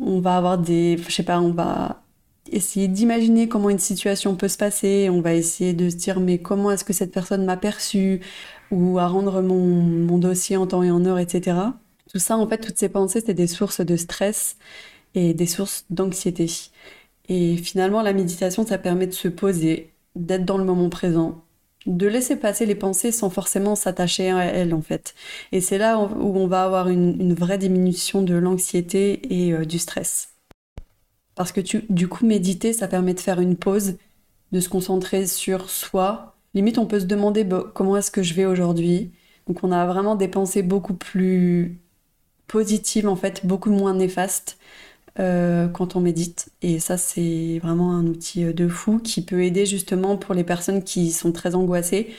On 0.00 0.20
va 0.20 0.36
avoir 0.36 0.58
des... 0.58 0.98
Je 1.08 1.12
sais 1.12 1.22
pas, 1.22 1.40
on 1.40 1.50
va 1.50 2.02
essayer 2.52 2.88
d'imaginer 2.88 3.48
comment 3.48 3.70
une 3.70 3.78
situation 3.78 4.36
peut 4.36 4.48
se 4.48 4.58
passer, 4.58 5.08
on 5.10 5.20
va 5.20 5.34
essayer 5.34 5.72
de 5.72 5.88
se 5.90 5.96
dire 5.96 6.20
mais 6.20 6.38
comment 6.38 6.70
est-ce 6.70 6.84
que 6.84 6.92
cette 6.92 7.12
personne 7.12 7.44
m'a 7.44 7.56
perçu, 7.56 8.20
ou 8.70 8.98
à 8.98 9.06
rendre 9.06 9.40
mon, 9.42 9.56
mon, 9.56 10.18
dossier 10.18 10.56
en 10.56 10.66
temps 10.66 10.82
et 10.82 10.90
en 10.90 11.04
heure, 11.04 11.18
etc. 11.18 11.56
Tout 12.10 12.18
ça, 12.18 12.36
en 12.36 12.46
fait, 12.48 12.58
toutes 12.58 12.78
ces 12.78 12.88
pensées, 12.88 13.22
c'est 13.24 13.34
des 13.34 13.46
sources 13.46 13.80
de 13.80 13.96
stress 13.96 14.56
et 15.14 15.34
des 15.34 15.46
sources 15.46 15.84
d'anxiété. 15.90 16.46
Et 17.28 17.56
finalement, 17.56 18.02
la 18.02 18.12
méditation, 18.12 18.66
ça 18.66 18.78
permet 18.78 19.06
de 19.06 19.12
se 19.12 19.28
poser, 19.28 19.92
d'être 20.16 20.44
dans 20.44 20.58
le 20.58 20.64
moment 20.64 20.88
présent, 20.88 21.44
de 21.86 22.06
laisser 22.06 22.36
passer 22.36 22.66
les 22.66 22.74
pensées 22.74 23.12
sans 23.12 23.30
forcément 23.30 23.74
s'attacher 23.76 24.30
à 24.30 24.44
elles, 24.44 24.74
en 24.74 24.82
fait. 24.82 25.14
Et 25.52 25.60
c'est 25.60 25.78
là 25.78 25.98
où 25.98 26.38
on 26.38 26.46
va 26.46 26.64
avoir 26.64 26.88
une, 26.88 27.34
vraie 27.34 27.58
diminution 27.58 28.22
de 28.22 28.34
l'anxiété 28.34 29.20
et 29.46 29.52
euh, 29.52 29.64
du 29.64 29.78
stress. 29.78 30.30
Parce 31.38 31.52
que 31.52 31.60
tu, 31.60 31.84
du 31.88 32.08
coup, 32.08 32.26
méditer, 32.26 32.72
ça 32.72 32.88
permet 32.88 33.14
de 33.14 33.20
faire 33.20 33.40
une 33.40 33.54
pause, 33.54 33.94
de 34.50 34.58
se 34.58 34.68
concentrer 34.68 35.24
sur 35.24 35.70
soi. 35.70 36.34
Limite, 36.52 36.78
on 36.78 36.86
peut 36.86 36.98
se 36.98 37.04
demander 37.04 37.44
bah, 37.44 37.64
comment 37.74 37.96
est-ce 37.96 38.10
que 38.10 38.24
je 38.24 38.34
vais 38.34 38.44
aujourd'hui? 38.44 39.12
Donc, 39.46 39.62
on 39.62 39.70
a 39.70 39.86
vraiment 39.86 40.16
des 40.16 40.26
pensées 40.26 40.64
beaucoup 40.64 40.94
plus 40.94 41.78
positives, 42.48 43.08
en 43.08 43.14
fait, 43.14 43.46
beaucoup 43.46 43.70
moins 43.70 43.94
néfastes 43.94 44.58
euh, 45.20 45.68
quand 45.68 45.94
on 45.94 46.00
médite. 46.00 46.48
Et 46.60 46.80
ça, 46.80 46.96
c'est 46.96 47.60
vraiment 47.62 47.92
un 47.92 48.08
outil 48.08 48.42
euh, 48.44 48.52
de 48.52 48.66
fou 48.66 48.98
qui 48.98 49.22
peut 49.24 49.44
aider 49.44 49.64
justement 49.64 50.16
pour 50.16 50.34
les 50.34 50.44
personnes 50.44 50.82
qui 50.82 51.12
sont 51.12 51.30
très 51.30 51.54
angoissées. 51.54 52.12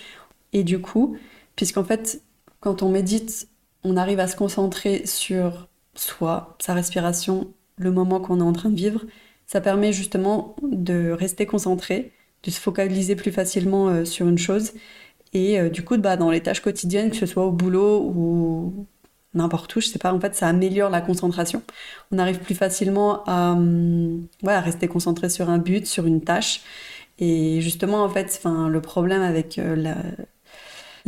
Et 0.54 0.64
du 0.64 0.80
coup, 0.80 1.18
puisqu'en 1.58 1.84
fait, 1.84 2.22
quand 2.62 2.84
on 2.84 2.90
médite, 2.90 3.50
on 3.84 3.98
arrive 3.98 4.22
à 4.22 4.28
se 4.30 4.38
concentrer 4.38 5.06
sur 5.06 5.68
soi, 5.94 6.56
sa 6.62 6.74
respiration 6.74 7.54
le 7.80 7.92
moment 7.92 8.20
qu'on 8.20 8.40
est 8.40 8.44
en 8.44 8.54
train 8.54 8.70
de 8.70 8.76
vivre. 8.76 9.06
Ça 9.48 9.62
permet 9.62 9.92
justement 9.94 10.56
de 10.62 11.12
rester 11.12 11.48
concentré, 11.48 12.12
de 12.44 12.52
se 12.52 12.60
focaliser 12.60 13.16
plus 13.16 13.32
facilement 13.32 13.90
euh, 13.90 14.06
sur 14.06 14.28
une 14.28 14.38
chose. 14.38 14.74
Et 15.34 15.60
euh, 15.60 15.70
du 15.70 15.84
coup, 15.84 15.98
bah, 15.98 16.18
dans 16.18 16.30
les 16.30 16.42
tâches 16.42 16.62
quotidiennes, 16.62 17.10
que 17.10 17.16
ce 17.16 17.26
soit 17.26 17.46
au 17.46 17.52
boulot 17.52 18.12
ou 18.16 18.88
n'importe 19.34 19.76
où, 19.76 19.82
je 19.82 19.88
sais 19.88 20.00
pas, 20.00 20.14
en 20.14 20.20
fait, 20.20 20.36
ça 20.36 20.48
améliore 20.48 20.90
la 20.90 21.02
concentration. 21.02 21.64
On 22.12 22.20
arrive 22.20 22.40
plus 22.40 22.56
facilement 22.56 23.24
à, 23.26 23.54
hum, 23.54 24.28
à 24.46 24.60
rester 24.60 24.88
concentré 24.88 25.30
sur 25.30 25.50
un 25.50 25.58
but, 25.58 25.88
sur 25.88 26.06
une 26.06 26.22
tâche. 26.22 26.62
Et 27.20 27.62
justement, 27.62 28.04
en 28.04 28.10
fait, 28.10 28.42
le 28.46 28.82
problème 28.82 29.22
avec 29.22 29.60
euh, 29.60 29.76
la, 29.76 29.96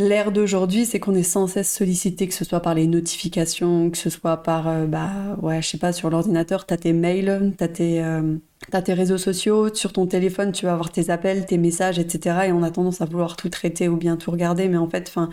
l'ère 0.08 0.32
d'aujourd'hui, 0.32 0.86
c'est 0.86 1.00
qu'on 1.00 1.16
est 1.16 1.24
sans 1.24 1.48
cesse 1.48 1.72
sollicité, 1.72 2.28
que 2.28 2.34
ce 2.34 2.46
soit 2.46 2.60
par 2.60 2.76
les 2.76 2.88
notifications, 2.88 3.90
que 3.90 3.98
ce 3.98 4.10
soit 4.10 4.38
par, 4.38 4.68
euh, 4.68 4.86
bah, 4.86 5.38
ouais, 5.42 5.62
je 5.62 5.70
sais 5.70 5.78
pas, 5.78 5.94
sur 5.94 6.10
l'ordinateur, 6.10 6.66
t'as 6.66 6.78
tes 6.78 6.94
mails, 6.94 7.54
t'as 7.58 7.68
tes, 7.68 8.04
euh, 8.04 8.36
as 8.72 8.82
tes 8.82 8.94
réseaux 8.94 9.18
sociaux, 9.18 9.74
sur 9.74 9.94
ton 9.94 10.08
téléphone, 10.08 10.52
tu 10.52 10.66
vas 10.66 10.74
avoir 10.74 10.92
tes 10.92 11.10
appels, 11.10 11.46
tes 11.46 11.58
messages, 11.58 12.00
etc. 12.00 12.48
Et 12.48 12.52
on 12.52 12.64
a 12.64 12.72
tendance 12.72 13.02
à 13.02 13.06
vouloir 13.06 13.36
tout 13.36 13.50
traiter 13.50 13.88
ou 13.88 13.98
bien 13.98 14.18
tout 14.18 14.32
regarder, 14.32 14.68
mais 14.68 14.78
en 14.78 14.90
fait, 14.90 15.08
enfin, 15.08 15.30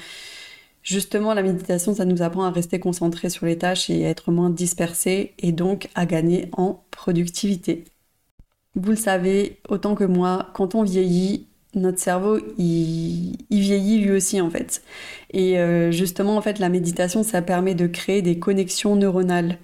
justement, 0.82 1.34
la 1.34 1.42
méditation, 1.42 1.94
ça 1.94 2.04
nous 2.04 2.22
apprend 2.22 2.44
à 2.44 2.50
rester 2.50 2.78
concentré 2.78 3.30
sur 3.30 3.46
les 3.46 3.58
tâches 3.58 3.90
et 3.90 4.06
à 4.06 4.10
être 4.10 4.30
moins 4.30 4.50
dispersé, 4.50 5.34
et 5.38 5.52
donc 5.52 5.88
à 5.94 6.06
gagner 6.06 6.48
en 6.52 6.84
productivité. 6.90 7.84
Vous 8.76 8.90
le 8.90 8.96
savez, 8.96 9.60
autant 9.68 9.94
que 9.96 10.04
moi, 10.04 10.50
quand 10.54 10.76
on 10.76 10.84
vieillit, 10.84 11.47
notre 11.78 11.98
cerveau, 11.98 12.38
il, 12.58 13.36
vieillit 13.50 13.98
lui 13.98 14.12
aussi 14.12 14.40
en 14.40 14.50
fait. 14.50 14.82
Et 15.32 15.58
euh, 15.58 15.90
justement, 15.90 16.36
en 16.36 16.42
fait, 16.42 16.58
la 16.58 16.68
méditation, 16.68 17.22
ça 17.22 17.42
permet 17.42 17.74
de 17.74 17.86
créer 17.86 18.22
des 18.22 18.38
connexions 18.38 18.96
neuronales. 18.96 19.58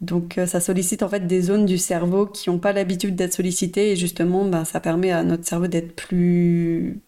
Donc, 0.00 0.38
euh, 0.38 0.46
ça 0.46 0.60
sollicite 0.60 1.02
en 1.02 1.08
fait 1.08 1.26
des 1.26 1.42
zones 1.42 1.66
du 1.66 1.78
cerveau 1.78 2.26
qui 2.26 2.50
n'ont 2.50 2.58
pas 2.58 2.72
l'habitude 2.72 3.16
d'être 3.16 3.34
sollicitées 3.34 3.92
et 3.92 3.96
justement, 3.96 4.44
bah, 4.44 4.64
ça 4.64 4.80
permet 4.80 5.10
à 5.10 5.24
notre 5.24 5.46
cerveau 5.46 5.66
d'être 5.66 5.94
plus 5.96 7.00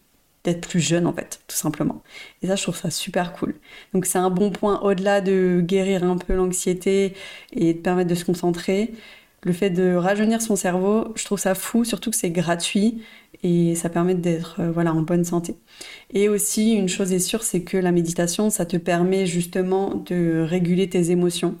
d'être 0.43 0.67
plus 0.67 0.79
jeune 0.79 1.05
en 1.05 1.13
fait, 1.13 1.39
tout 1.47 1.55
simplement. 1.55 2.01
Et 2.41 2.47
ça, 2.47 2.55
je 2.55 2.63
trouve 2.63 2.75
ça 2.75 2.89
super 2.89 3.33
cool. 3.33 3.55
Donc, 3.93 4.05
c'est 4.05 4.17
un 4.17 4.29
bon 4.31 4.51
point 4.51 4.81
au-delà 4.81 5.21
de 5.21 5.61
guérir 5.63 6.03
un 6.03 6.17
peu 6.17 6.33
l'anxiété 6.33 7.13
et 7.53 7.73
de 7.73 7.79
permettre 7.79 8.09
de 8.09 8.15
se 8.15 8.25
concentrer. 8.25 8.93
Le 9.43 9.53
fait 9.53 9.69
de 9.71 9.95
rajeunir 9.95 10.41
son 10.41 10.55
cerveau, 10.55 11.13
je 11.15 11.25
trouve 11.25 11.39
ça 11.39 11.55
fou, 11.55 11.83
surtout 11.83 12.11
que 12.11 12.17
c'est 12.17 12.29
gratuit 12.29 13.03
et 13.43 13.75
ça 13.75 13.89
permet 13.89 14.15
d'être 14.15 14.57
euh, 14.59 14.71
voilà 14.71 14.93
en 14.93 15.01
bonne 15.01 15.23
santé. 15.25 15.55
Et 16.11 16.29
aussi 16.29 16.73
une 16.73 16.89
chose 16.89 17.11
est 17.13 17.19
sûre, 17.19 17.43
c'est 17.43 17.61
que 17.61 17.77
la 17.77 17.91
méditation, 17.91 18.49
ça 18.49 18.65
te 18.65 18.77
permet 18.77 19.25
justement 19.25 19.95
de 19.95 20.45
réguler 20.47 20.89
tes 20.89 21.11
émotions. 21.11 21.57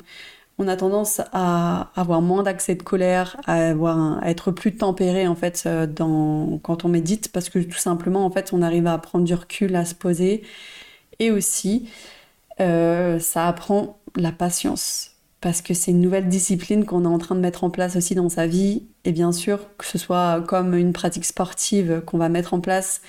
On 0.57 0.67
a 0.67 0.75
tendance 0.77 1.21
à 1.33 1.91
avoir 1.95 2.21
moins 2.21 2.43
d'accès 2.43 2.75
de 2.75 2.83
colère, 2.83 3.37
à, 3.47 3.69
avoir 3.69 4.23
à 4.23 4.29
être 4.29 4.51
plus 4.51 4.75
tempéré 4.75 5.27
en 5.27 5.35
fait 5.35 5.63
euh, 5.65 5.87
quand 6.61 6.85
on 6.85 6.87
médite, 6.87 7.31
parce 7.31 7.49
que 7.49 7.59
tout 7.59 7.79
simplement 7.79 8.25
en 8.25 8.31
fait 8.31 8.51
on 8.53 8.61
arrive 8.61 8.87
à 8.87 8.97
prendre 8.99 9.25
du 9.25 9.33
recul, 9.33 9.75
à 9.75 9.85
se 9.85 9.95
poser, 9.95 10.43
et 11.19 11.31
aussi 11.31 11.89
euh, 12.59 13.19
ça 13.19 13.47
apprend 13.47 13.99
la 14.15 14.31
patience 14.31 15.10
parce 15.41 15.61
que 15.63 15.73
c'est 15.73 15.91
une 15.91 16.01
nouvelle 16.01 16.29
discipline 16.29 16.85
qu'on 16.85 17.03
est 17.03 17.07
en 17.07 17.17
train 17.17 17.35
de 17.35 17.39
mettre 17.41 17.63
en 17.63 17.71
place 17.71 17.95
aussi 17.95 18.13
dans 18.15 18.29
sa 18.29 18.45
vie. 18.45 18.83
Et 19.05 19.11
bien 19.11 19.31
sûr, 19.31 19.59
que 19.77 19.85
ce 19.85 19.97
soit 19.97 20.43
comme 20.47 20.75
une 20.75 20.93
pratique 20.93 21.25
sportive 21.25 22.03
qu'on 22.05 22.19
va 22.19 22.29
mettre 22.29 22.53
en 22.53 22.61
place, 22.61 23.01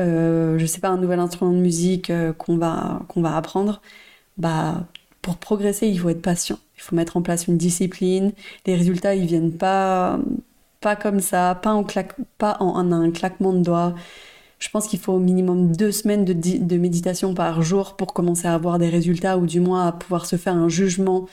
euh, 0.00 0.58
je 0.58 0.66
sais 0.66 0.80
pas, 0.80 0.88
un 0.88 0.98
nouvel 0.98 1.20
instrument 1.20 1.52
de 1.52 1.58
musique 1.58 2.10
euh, 2.10 2.32
qu'on 2.32 2.56
va, 2.58 3.02
qu'on 3.08 3.22
va 3.22 3.36
apprendre, 3.36 3.80
bah, 4.38 4.86
pour 5.22 5.36
progresser, 5.36 5.88
il 5.88 5.98
faut 6.00 6.08
être 6.08 6.22
patient. 6.22 6.58
Il 6.76 6.82
faut 6.82 6.96
mettre 6.96 7.16
en 7.16 7.22
place 7.22 7.46
une 7.46 7.56
discipline. 7.58 8.32
Les 8.66 8.74
résultats, 8.74 9.14
ils 9.14 9.26
viennent 9.26 9.52
pas, 9.52 10.18
pas 10.80 10.96
comme 10.96 11.20
ça, 11.20 11.54
pas 11.62 11.72
en, 11.72 11.84
pas 12.38 12.56
en, 12.60 12.92
un 12.92 13.10
claquement 13.12 13.52
de 13.52 13.62
doigts. 13.62 13.94
Je 14.58 14.68
pense 14.70 14.88
qu'il 14.88 14.98
faut 14.98 15.12
au 15.12 15.20
minimum 15.20 15.76
deux 15.76 15.92
semaines 15.92 16.24
de, 16.24 16.32
de 16.32 16.76
méditation 16.76 17.34
par 17.34 17.62
jour 17.62 17.96
pour 17.96 18.12
commencer 18.12 18.48
à 18.48 18.54
avoir 18.54 18.78
des 18.78 18.88
résultats 18.88 19.38
ou 19.38 19.46
du 19.46 19.60
moins 19.60 19.86
à 19.86 19.92
pouvoir 19.92 20.26
se 20.26 20.36
faire 20.36 20.54
un 20.54 20.68
jugement 20.68 21.28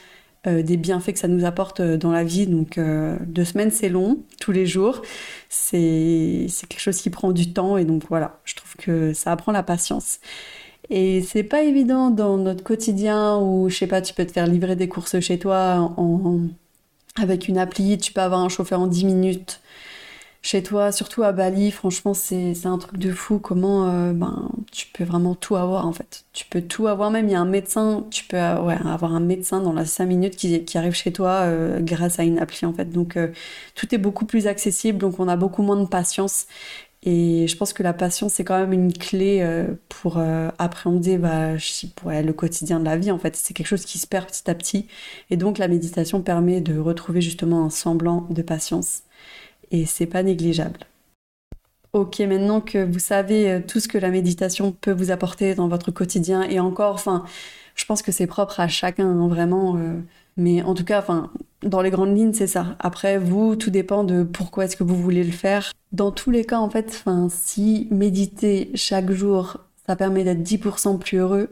euh, 0.47 0.61
des 0.61 0.77
bienfaits 0.77 1.13
que 1.13 1.19
ça 1.19 1.27
nous 1.27 1.45
apporte 1.45 1.79
euh, 1.79 1.97
dans 1.97 2.11
la 2.11 2.23
vie. 2.23 2.47
Donc 2.47 2.77
euh, 2.77 3.17
deux 3.25 3.45
semaines, 3.45 3.71
c'est 3.71 3.89
long, 3.89 4.19
tous 4.39 4.51
les 4.51 4.65
jours. 4.65 5.01
C'est 5.49 6.47
quelque 6.69 6.79
chose 6.79 7.01
qui 7.01 7.09
prend 7.09 7.31
du 7.31 7.51
temps 7.53 7.77
et 7.77 7.85
donc 7.85 8.03
voilà, 8.09 8.39
je 8.45 8.55
trouve 8.55 8.75
que 8.77 9.13
ça 9.13 9.31
apprend 9.31 9.51
la 9.51 9.63
patience. 9.63 10.19
Et 10.89 11.23
c'est 11.23 11.43
pas 11.43 11.63
évident 11.63 12.11
dans 12.11 12.37
notre 12.37 12.63
quotidien 12.63 13.37
où, 13.39 13.69
je 13.69 13.77
sais 13.77 13.87
pas, 13.87 14.01
tu 14.01 14.13
peux 14.13 14.25
te 14.25 14.31
faire 14.31 14.45
livrer 14.45 14.75
des 14.75 14.87
courses 14.87 15.19
chez 15.19 15.39
toi 15.39 15.93
en, 15.97 16.41
avec 17.15 17.47
une 17.47 17.57
appli, 17.57 17.97
tu 17.97 18.13
peux 18.13 18.21
avoir 18.21 18.41
un 18.41 18.49
chauffeur 18.49 18.81
en 18.81 18.87
10 18.87 19.05
minutes 19.05 19.61
chez 20.45 20.61
toi, 20.61 20.91
surtout 20.91 21.23
à 21.23 21.31
Bali, 21.31 21.71
franchement, 21.71 22.13
c'est 22.13 22.67
un 22.67 22.77
truc 22.77 22.99
de 22.99 23.11
fou. 23.11 23.39
Comment 23.39 23.89
euh, 23.89 24.13
ben, 24.13 24.51
tu 24.71 24.85
peux 24.93 25.03
vraiment 25.03 25.33
tout 25.33 25.55
avoir 25.55 25.87
en 25.87 25.91
fait. 25.91 26.23
Tu 26.33 26.45
peux 26.45 26.61
tout 26.61 26.85
avoir, 26.85 27.09
même 27.09 27.27
il 27.27 27.31
y 27.31 27.35
a 27.35 27.39
un 27.39 27.45
médecin, 27.45 28.05
tu 28.11 28.25
peux 28.25 28.37
euh, 28.37 28.69
avoir 28.69 29.15
un 29.15 29.19
médecin 29.21 29.59
dans 29.59 29.73
les 29.73 29.85
5 29.85 30.05
minutes 30.05 30.35
qui, 30.35 30.77
arrive 30.77 30.93
chez 30.93 31.11
toi 31.11 31.31
euh, 31.31 31.79
grâce 31.79 32.19
à 32.19 32.23
une 32.23 32.37
appli 32.37 32.67
en 32.67 32.73
fait. 32.73 32.91
Donc 32.91 33.17
tout 33.73 33.95
est 33.95 33.97
beaucoup 33.97 34.25
plus 34.25 34.45
accessible, 34.45 34.99
donc 34.99 35.19
on 35.19 35.27
a 35.27 35.35
beaucoup 35.35 35.63
moins 35.63 35.81
de 35.81 35.87
patience. 35.87 36.45
Et 37.01 37.47
je 37.47 37.57
pense 37.57 37.73
que 37.73 37.81
la 37.81 37.93
patience, 37.93 38.33
c'est 38.33 38.43
quand 38.43 38.59
même 38.59 38.73
une 38.73 38.93
clé 38.93 39.43
pour 39.89 40.19
appréhender 40.57 41.17
bah, 41.17 41.53
le 41.53 42.31
quotidien 42.31 42.79
de 42.79 42.85
la 42.85 42.97
vie. 42.97 43.11
En 43.11 43.19
fait, 43.19 43.35
c'est 43.35 43.53
quelque 43.55 43.67
chose 43.67 43.85
qui 43.85 43.99
se 43.99 44.07
perd 44.07 44.27
petit 44.27 44.49
à 44.49 44.55
petit. 44.55 44.87
Et 45.29 45.37
donc, 45.37 45.57
la 45.59 45.67
méditation 45.67 46.21
permet 46.21 46.61
de 46.61 46.79
retrouver 46.79 47.21
justement 47.21 47.65
un 47.65 47.69
semblant 47.69 48.27
de 48.31 48.41
patience 48.41 49.03
et 49.72 49.86
c'est 49.86 50.05
pas 50.05 50.24
négligeable. 50.24 50.79
Ok, 51.93 52.19
maintenant 52.19 52.60
que 52.60 52.84
vous 52.84 53.00
savez 53.00 53.50
euh, 53.50 53.60
tout 53.65 53.79
ce 53.79 53.88
que 53.88 53.98
la 53.98 54.10
méditation 54.10 54.74
peut 54.74 54.91
vous 54.91 55.12
apporter 55.12 55.55
dans 55.55 55.69
votre 55.69 55.91
quotidien 55.91 56.43
et 56.43 56.60
encore, 56.60 56.93
enfin, 56.95 57.24
je 57.75 57.86
pense 57.86 58.01
que 58.01 58.12
c'est 58.12 58.27
propre 58.27 58.60
à 58.60 58.67
chacun, 58.67 59.07
hein, 59.07 59.27
vraiment. 59.29 59.77
Euh, 59.77 59.93
mais 60.36 60.62
en 60.62 60.74
tout 60.74 60.84
cas, 60.84 61.00
enfin, 61.00 61.31
dans 61.63 61.81
les 61.81 61.89
grandes 61.89 62.15
lignes, 62.15 62.34
c'est 62.34 62.48
ça. 62.48 62.75
Après, 62.79 63.17
vous, 63.17 63.55
tout 63.55 63.69
dépend 63.69 64.03
de 64.03 64.24
pourquoi 64.24 64.65
est-ce 64.65 64.75
que 64.75 64.84
vous 64.84 65.01
voulez 65.01 65.24
le 65.24 65.31
faire. 65.31 65.72
Dans 65.93 66.12
tous 66.12 66.31
les 66.31 66.43
cas, 66.43 66.60
en 66.60 66.69
fait, 66.69 66.88
enfin, 66.89 67.29
si 67.29 67.88
méditer 67.91 68.72
chaque 68.75 69.12
jour, 69.12 69.60
ça 69.88 69.95
permet 69.95 70.25
d'être 70.25 70.43
10% 70.43 71.00
plus 71.00 71.17
heureux, 71.19 71.50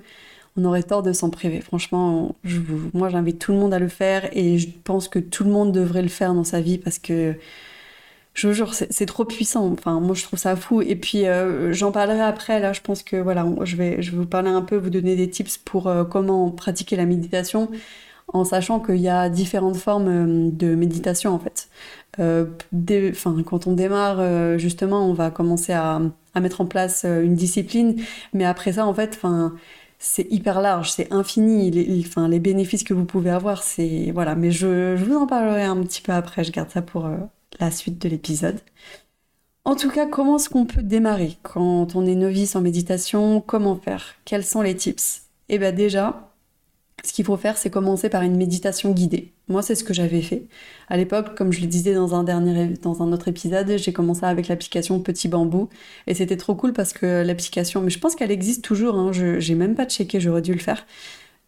on 0.58 0.66
aurait 0.66 0.84
tort 0.84 1.04
de 1.04 1.14
s'en 1.14 1.30
priver. 1.30 1.62
Franchement, 1.62 2.36
moi, 2.94 3.10
j'invite 3.10 3.40
tout 3.40 3.54
le 3.54 3.60
monde 3.60 3.74
à 3.74 3.80
le 3.80 3.88
faire 3.88 4.30
et 4.36 4.58
je 4.58 4.68
pense 4.84 5.08
que 5.08 5.20
tout 5.20 5.46
le 5.46 5.52
monde 5.52 5.72
devrait 5.72 6.02
le 6.02 6.10
faire 6.10 6.34
dans 6.34 6.44
sa 6.44 6.60
vie 6.60 6.78
parce 6.78 7.00
que 7.00 7.36
je 8.34 8.48
vous 8.48 8.54
jure, 8.54 8.74
c'est 8.74 9.06
trop 9.06 9.26
puissant. 9.26 9.72
Enfin, 9.72 10.00
moi, 10.00 10.16
je 10.16 10.24
trouve 10.24 10.40
ça 10.40 10.56
fou. 10.56 10.82
Et 10.82 10.96
puis, 10.96 11.28
euh, 11.28 11.72
j'en 11.72 11.92
parlerai 11.92 12.22
après. 12.22 12.60
Là, 12.60 12.74
je 12.74 12.82
pense 12.82 13.04
que 13.04 13.16
voilà, 13.18 13.46
je 13.64 13.76
vais, 13.76 14.02
je 14.02 14.16
vous 14.16 14.26
parler 14.26 14.50
un 14.50 14.64
peu, 14.64 14.76
vous 14.76 14.90
donner 14.90 15.16
des 15.16 15.30
tips 15.30 15.60
pour 15.60 15.88
euh, 15.88 16.04
comment 16.04 16.50
pratiquer 16.50 16.96
la 16.96 17.06
méditation, 17.06 17.70
en 18.30 18.44
sachant 18.46 18.80
qu'il 18.80 18.98
y 18.98 19.10
a 19.10 19.30
différentes 19.30 19.78
formes 19.78 20.08
euh, 20.08 20.50
de 20.52 20.76
méditation 20.76 21.32
en 21.34 21.40
fait. 21.40 21.70
enfin, 22.20 23.44
quand 23.46 23.68
on 23.68 23.74
démarre, 23.74 24.58
justement, 24.58 25.08
on 25.08 25.14
va 25.14 25.30
commencer 25.32 25.74
à, 25.74 26.02
mettre 26.42 26.62
en 26.62 26.66
place 26.66 27.06
une 27.06 27.36
discipline, 27.36 28.02
mais 28.34 28.46
après 28.46 28.74
ça, 28.74 28.86
en 28.88 28.94
fait, 28.94 29.12
enfin 29.16 29.56
c'est 30.00 30.28
hyper 30.32 30.62
large, 30.62 30.92
c'est 30.92 31.14
infini. 31.14 31.72
Les, 31.72 32.04
les 32.28 32.40
bénéfices 32.40 32.84
que 32.84 32.94
vous 32.94 33.06
pouvez 33.06 33.30
avoir, 33.30 33.64
c'est 33.64 34.12
voilà. 34.14 34.36
Mais 34.36 34.52
je, 34.52 34.98
je, 34.98 35.06
vous 35.06 35.16
en 35.16 35.28
parlerai 35.28 35.64
un 35.64 35.78
petit 35.84 36.02
peu 36.02 36.12
après. 36.12 36.44
Je 36.44 36.52
garde 36.52 36.70
ça 36.72 36.82
pour 36.82 37.08
la 37.60 37.72
suite 37.72 38.02
de 38.02 38.10
l'épisode. 38.10 38.60
En 39.66 39.76
tout 39.76 39.90
cas, 39.90 40.06
comment 40.06 40.36
est-ce 40.36 40.50
qu'on 40.50 40.66
peut 40.66 40.84
démarrer 40.84 41.38
quand 41.42 41.96
on 41.96 42.06
est 42.06 42.16
novice 42.16 42.56
en 42.56 42.62
méditation? 42.62 43.40
Comment 43.40 43.76
faire? 43.76 44.16
Quels 44.26 44.44
sont 44.44 44.62
les 44.62 44.76
tips? 44.76 45.22
Eh 45.48 45.58
bien 45.58 45.72
déjà, 45.72 46.34
ce 47.06 47.14
qu'il 47.14 47.26
faut 47.26 47.38
faire, 47.38 47.58
c'est 47.58 47.70
commencer 47.70 48.10
par 48.10 48.24
une 48.24 48.36
méditation 48.36 48.92
guidée. 48.92 49.34
Moi, 49.50 49.62
c'est 49.62 49.76
ce 49.76 49.84
que 49.84 49.94
j'avais 49.94 50.22
fait. 50.22 50.44
À 50.90 50.96
l'époque, 50.96 51.36
comme 51.36 51.52
je 51.52 51.62
le 51.62 51.68
disais 51.68 51.94
dans 51.94 52.16
un, 52.16 53.12
autre 53.12 53.28
épisode, 53.28 53.78
j'ai 53.78 53.94
commencé 53.94 54.26
avec 54.26 54.48
l'application 54.48 55.00
Petit 55.00 55.28
Bambou. 55.28 55.70
Et 56.08 56.14
c'était 56.14 56.38
trop 56.38 56.56
cool 56.56 56.72
parce 56.74 56.94
que 56.94 57.24
l'application, 57.26 57.82
mais 57.82 57.90
je 57.90 58.00
pense 58.00 58.16
qu'elle 58.16 58.32
existe 58.32 58.64
toujours, 58.64 58.96
hein, 58.96 59.12
je 59.12 59.46
n'ai 59.48 59.56
même 59.56 59.76
pas 59.76 59.86
checké, 59.86 60.22
j'aurais 60.22 60.42
dû 60.42 60.54
le 60.54 60.60
faire. 60.60 60.86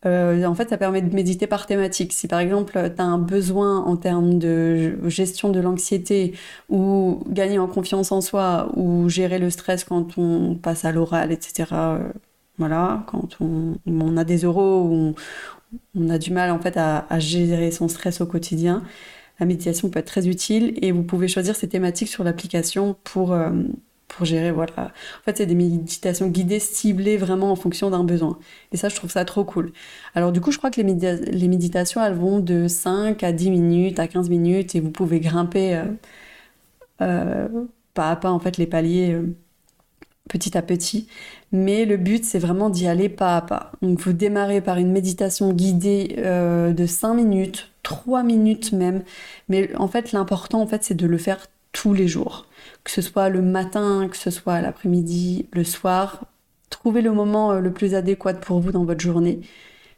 Euh, 0.05 0.45
en 0.45 0.53
fait, 0.55 0.69
ça 0.69 0.77
permet 0.77 1.01
de 1.01 1.13
méditer 1.13 1.47
par 1.47 1.65
thématique. 1.65 2.13
Si 2.13 2.27
par 2.27 2.39
exemple, 2.39 2.73
tu 2.95 3.01
as 3.01 3.05
un 3.05 3.17
besoin 3.17 3.79
en 3.79 3.97
termes 3.97 4.37
de 4.37 4.97
gestion 5.09 5.49
de 5.49 5.59
l'anxiété 5.59 6.33
ou 6.69 7.23
gagner 7.27 7.59
en 7.59 7.67
confiance 7.67 8.11
en 8.11 8.21
soi 8.21 8.71
ou 8.75 9.09
gérer 9.09 9.39
le 9.39 9.49
stress 9.49 9.83
quand 9.83 10.17
on 10.17 10.55
passe 10.55 10.85
à 10.85 10.91
l'oral, 10.91 11.31
etc. 11.31 11.65
Euh, 11.73 12.11
voilà, 12.57 13.03
quand 13.07 13.37
on, 13.41 14.17
a 14.17 14.23
des 14.23 14.39
euros 14.43 14.83
ou 14.83 15.15
on, 15.95 16.09
a 16.09 16.17
du 16.17 16.31
mal 16.31 16.51
en 16.51 16.59
fait 16.59 16.77
à, 16.77 17.19
gérer 17.19 17.71
son 17.71 17.87
stress 17.87 18.21
au 18.21 18.25
quotidien, 18.25 18.83
la 19.39 19.45
méditation 19.45 19.89
peut 19.89 19.99
être 19.99 20.07
très 20.07 20.27
utile 20.27 20.77
et 20.81 20.91
vous 20.91 21.03
pouvez 21.03 21.27
choisir 21.27 21.55
ces 21.55 21.67
thématiques 21.67 22.07
sur 22.09 22.23
l'application 22.23 22.95
pour, 23.03 23.33
euh, 23.33 23.51
pour 24.15 24.25
gérer, 24.25 24.51
voilà. 24.51 24.71
En 24.77 25.23
fait, 25.25 25.37
c'est 25.37 25.45
des 25.45 25.55
méditations 25.55 26.27
guidées, 26.27 26.59
ciblées 26.59 27.17
vraiment 27.17 27.51
en 27.51 27.55
fonction 27.55 27.89
d'un 27.89 28.03
besoin. 28.03 28.39
Et 28.71 28.77
ça, 28.77 28.87
je 28.87 28.95
trouve 28.95 29.11
ça 29.11 29.25
trop 29.25 29.43
cool. 29.43 29.73
Alors 30.13 30.31
du 30.31 30.39
coup, 30.41 30.51
je 30.51 30.57
crois 30.57 30.71
que 30.71 30.79
les, 30.81 31.47
méditations, 31.47 32.03
elles 32.03 32.13
vont 32.13 32.39
de 32.39 32.67
5 32.67 33.23
à 33.23 33.31
10 33.33 33.51
minutes, 33.51 33.99
à 33.99 34.07
15 34.07 34.29
minutes, 34.29 34.75
et 34.75 34.79
vous 34.79 34.91
pouvez 34.91 35.19
grimper 35.19 35.75
euh, 35.75 35.83
euh, 37.01 37.47
pas 37.93 38.11
à 38.11 38.15
pas, 38.15 38.31
en 38.31 38.39
fait, 38.39 38.57
les 38.57 38.67
paliers 38.67 39.11
euh, 39.13 39.35
petit 40.29 40.57
à 40.57 40.61
petit. 40.61 41.07
Mais 41.51 41.85
le 41.85 41.97
but, 41.97 42.23
c'est 42.23 42.39
vraiment 42.39 42.69
d'y 42.69 42.87
aller 42.87 43.09
pas 43.09 43.35
à 43.37 43.41
pas. 43.41 43.73
Donc 43.81 43.99
vous 43.99 44.13
démarrez 44.13 44.61
par 44.61 44.77
une 44.77 44.91
méditation 44.91 45.51
guidée 45.51 46.15
de 46.17 46.85
5 46.85 47.13
minutes, 47.15 47.71
3 47.83 48.23
minutes 48.23 48.71
même. 48.71 49.03
Mais 49.49 49.75
en 49.75 49.87
fait, 49.87 50.13
l'important, 50.13 50.61
en 50.61 50.67
fait, 50.67 50.83
c'est 50.83 50.95
de 50.95 51.05
le 51.05 51.17
faire 51.17 51.47
tous 51.75 51.93
les 51.93 52.07
jours 52.07 52.47
que 52.83 52.91
ce 52.91 53.01
soit 53.01 53.29
le 53.29 53.41
matin, 53.41 54.07
que 54.09 54.17
ce 54.17 54.29
soit 54.29 54.61
l'après-midi, 54.61 55.47
le 55.53 55.63
soir, 55.63 56.25
Trouvez 56.69 57.01
le 57.01 57.11
moment 57.11 57.53
le 57.53 57.71
plus 57.71 57.95
adéquat 57.95 58.33
pour 58.33 58.59
vous 58.59 58.71
dans 58.71 58.85
votre 58.85 59.01
journée. 59.01 59.39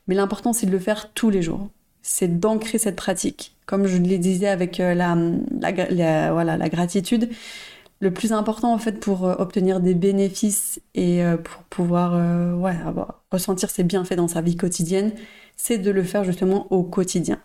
Mais 0.07 0.15
l'important, 0.15 0.53
c'est 0.53 0.65
de 0.67 0.71
le 0.71 0.79
faire 0.79 1.11
tous 1.13 1.29
les 1.29 1.41
jours. 1.41 1.69
C'est 2.01 2.39
d'ancrer 2.39 2.77
cette 2.77 2.95
pratique. 2.95 3.55
Comme 3.65 3.87
je 3.87 3.97
le 3.97 4.17
disais 4.17 4.47
avec 4.47 4.77
la, 4.77 5.17
la, 5.59 6.31
voilà, 6.31 6.57
la 6.57 6.69
gratitude, 6.69 7.29
le 7.99 8.11
plus 8.11 8.31
important 8.31 8.73
en 8.73 8.77
fait 8.77 8.99
pour 8.99 9.23
obtenir 9.23 9.79
des 9.79 9.95
bénéfices 9.95 10.79
et 10.93 11.21
pour 11.43 11.63
pouvoir 11.63 12.13
ressentir 13.31 13.69
ses 13.69 13.83
bienfaits 13.83 14.15
dans 14.15 14.27
sa 14.27 14.41
vie 14.41 14.55
quotidienne, 14.55 15.13
c'est 15.55 15.79
de 15.79 15.91
le 15.91 16.03
faire 16.03 16.23
justement 16.23 16.71
au 16.71 16.83
quotidien. 16.83 17.41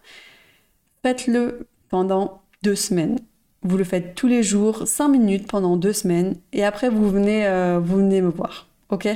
Faites-le 1.02 1.66
pendant 1.88 2.42
deux 2.62 2.76
semaines. 2.76 3.18
Vous 3.64 3.76
le 3.76 3.84
faites 3.84 4.14
tous 4.14 4.26
les 4.26 4.42
jours, 4.42 4.88
cinq 4.88 5.08
minutes 5.08 5.46
pendant 5.46 5.76
deux 5.76 5.92
semaines, 5.92 6.36
et 6.52 6.64
après 6.64 6.88
vous 6.88 7.08
venez, 7.08 7.46
euh, 7.46 7.78
vous 7.82 7.98
venez 7.98 8.20
me 8.20 8.30
voir, 8.30 8.66
ok? 8.90 9.08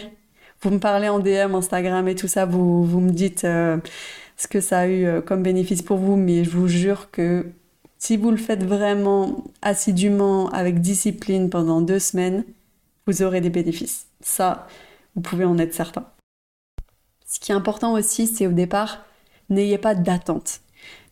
Vous 0.63 0.71
me 0.71 0.79
parlez 0.79 1.09
en 1.09 1.19
DM, 1.19 1.55
Instagram 1.55 2.07
et 2.09 2.15
tout 2.15 2.29
ça, 2.29 2.47
vous, 2.47 3.01
me 3.01 3.11
dites 3.11 3.45
euh, 3.45 3.77
ce 4.37 4.47
que 4.47 4.61
ça 4.61 4.81
a 4.81 4.87
eu 4.87 5.05
euh, 5.05 5.21
comme 5.21 5.43
bénéfice 5.43 5.83
pour 5.83 5.99
vous, 5.99 6.17
mais 6.17 6.45
je 6.45 6.51
vous 6.51 6.69
jure 6.69 7.11
que 7.11 7.47
si 7.99 8.17
vous 8.17 8.31
le 8.31 8.37
faites 8.37 8.63
vraiment 8.63 9.45
assidûment, 9.63 10.49
avec 10.51 10.81
discipline 10.81 11.51
pendant 11.51 11.81
deux 11.81 11.99
semaines, 11.99 12.45
vous 13.07 13.23
aurez 13.23 13.41
des 13.41 13.51
bénéfices. 13.51 14.07
Ça, 14.21 14.67
vous 15.15 15.23
pouvez 15.23 15.45
en 15.45 15.59
être 15.59 15.75
certain. 15.75 16.07
Ce 17.27 17.41
qui 17.41 17.51
est 17.51 17.55
important 17.55 17.95
aussi, 17.95 18.27
c'est 18.27 18.47
au 18.47 18.53
départ, 18.53 19.05
n'ayez 19.51 19.79
pas 19.79 19.95
d'attente. 19.95 20.61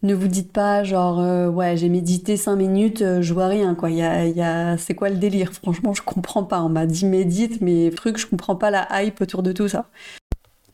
Ne 0.05 0.13
vous 0.15 0.29
dites 0.29 0.53
pas 0.53 0.85
genre 0.85 1.19
euh, 1.19 1.49
ouais 1.49 1.79
j'ai 1.79 1.89
médité 1.89 2.37
5 2.37 2.57
minutes, 2.57 3.01
euh, 3.01 3.23
je 3.23 3.33
vois 3.33 3.47
rien 3.47 3.75
quoi. 3.75 3.89
Y 3.91 4.01
y 4.37 4.43
a... 4.43 4.77
C'est 4.77 4.95
quoi 4.95 5.09
le 5.09 5.17
délire? 5.17 5.51
Franchement 5.55 5.95
je 5.95 6.03
comprends 6.03 6.45
pas. 6.45 6.61
On 6.61 6.69
m'a 6.69 6.85
dit 6.85 7.07
médite 7.07 7.63
mais 7.63 7.91
truc 7.91 8.19
je 8.19 8.27
comprends 8.27 8.55
pas 8.55 8.71
la 8.71 8.87
hype 9.03 9.23
autour 9.23 9.43
de 9.43 9.53
tout 9.53 9.67
ça. 9.67 9.89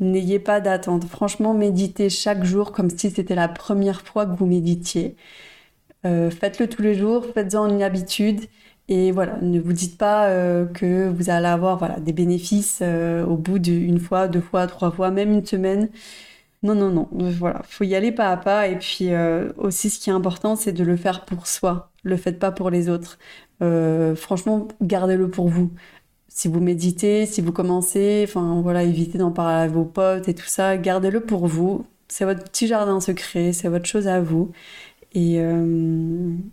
N'ayez 0.00 0.40
pas 0.40 0.60
d'attente. 0.60 1.04
Franchement 1.04 1.54
méditez 1.54 2.10
chaque 2.10 2.42
jour 2.42 2.72
comme 2.72 2.90
si 2.90 3.08
c'était 3.10 3.36
la 3.36 3.46
première 3.46 4.02
fois 4.02 4.26
que 4.26 4.36
vous 4.36 4.46
méditiez. 4.46 5.14
Euh, 6.04 6.30
faites-le 6.30 6.68
tous 6.68 6.82
les 6.82 6.94
jours, 6.96 7.24
faites-en 7.32 7.68
une 7.68 7.82
habitude 7.84 8.40
et 8.88 9.12
voilà, 9.12 9.38
ne 9.42 9.60
vous 9.60 9.72
dites 9.72 9.96
pas 9.98 10.28
que 10.74 11.08
vous 11.08 11.30
allez 11.30 11.46
avoir 11.46 11.78
voilà, 11.78 12.00
des 12.00 12.12
bénéfices 12.12 12.82
au 12.82 13.36
bout 13.36 13.60
d'une 13.60 14.00
fois, 14.00 14.26
deux 14.26 14.40
fois, 14.40 14.66
trois 14.66 14.90
fois, 14.90 15.12
même 15.12 15.32
une 15.32 15.46
semaine. 15.46 15.88
Non, 16.62 16.74
non, 16.74 16.90
non. 16.90 17.08
Voilà, 17.12 17.62
faut 17.64 17.84
y 17.84 17.94
aller 17.94 18.12
pas 18.12 18.30
à 18.30 18.36
pas. 18.36 18.68
Et 18.68 18.76
puis 18.78 19.12
euh, 19.12 19.50
aussi, 19.56 19.88
ce 19.90 19.98
qui 19.98 20.10
est 20.10 20.12
important, 20.12 20.56
c'est 20.56 20.72
de 20.72 20.84
le 20.84 20.96
faire 20.96 21.24
pour 21.24 21.46
soi. 21.46 21.90
Le 22.02 22.16
faites 22.16 22.38
pas 22.38 22.52
pour 22.52 22.70
les 22.70 22.88
autres. 22.88 23.18
franchement, 24.16 24.68
gardez-le 24.82 25.30
pour 25.30 25.48
vous. 25.48 25.70
Si 26.28 26.48
vous 26.48 26.60
méditez, 26.60 27.26
si 27.26 27.40
vous 27.40 27.52
commencez, 27.52 28.24
enfin 28.28 28.60
voilà, 28.62 28.82
évitez 28.84 29.18
d'en 29.18 29.32
parler 29.32 29.64
à 29.64 29.68
vos 29.68 29.84
potes 29.84 30.28
et 30.28 30.34
tout 30.34 30.46
ça. 30.46 30.76
Gardez-le 30.76 31.20
pour 31.20 31.46
vous. 31.46 31.86
C'est 32.08 32.24
votre 32.24 32.44
petit 32.44 32.66
jardin 32.66 33.00
secret, 33.00 33.52
c'est 33.52 33.68
votre 33.68 33.86
chose 33.86 34.08
à 34.08 34.20
vous. 34.20 34.52
Et 35.14 35.40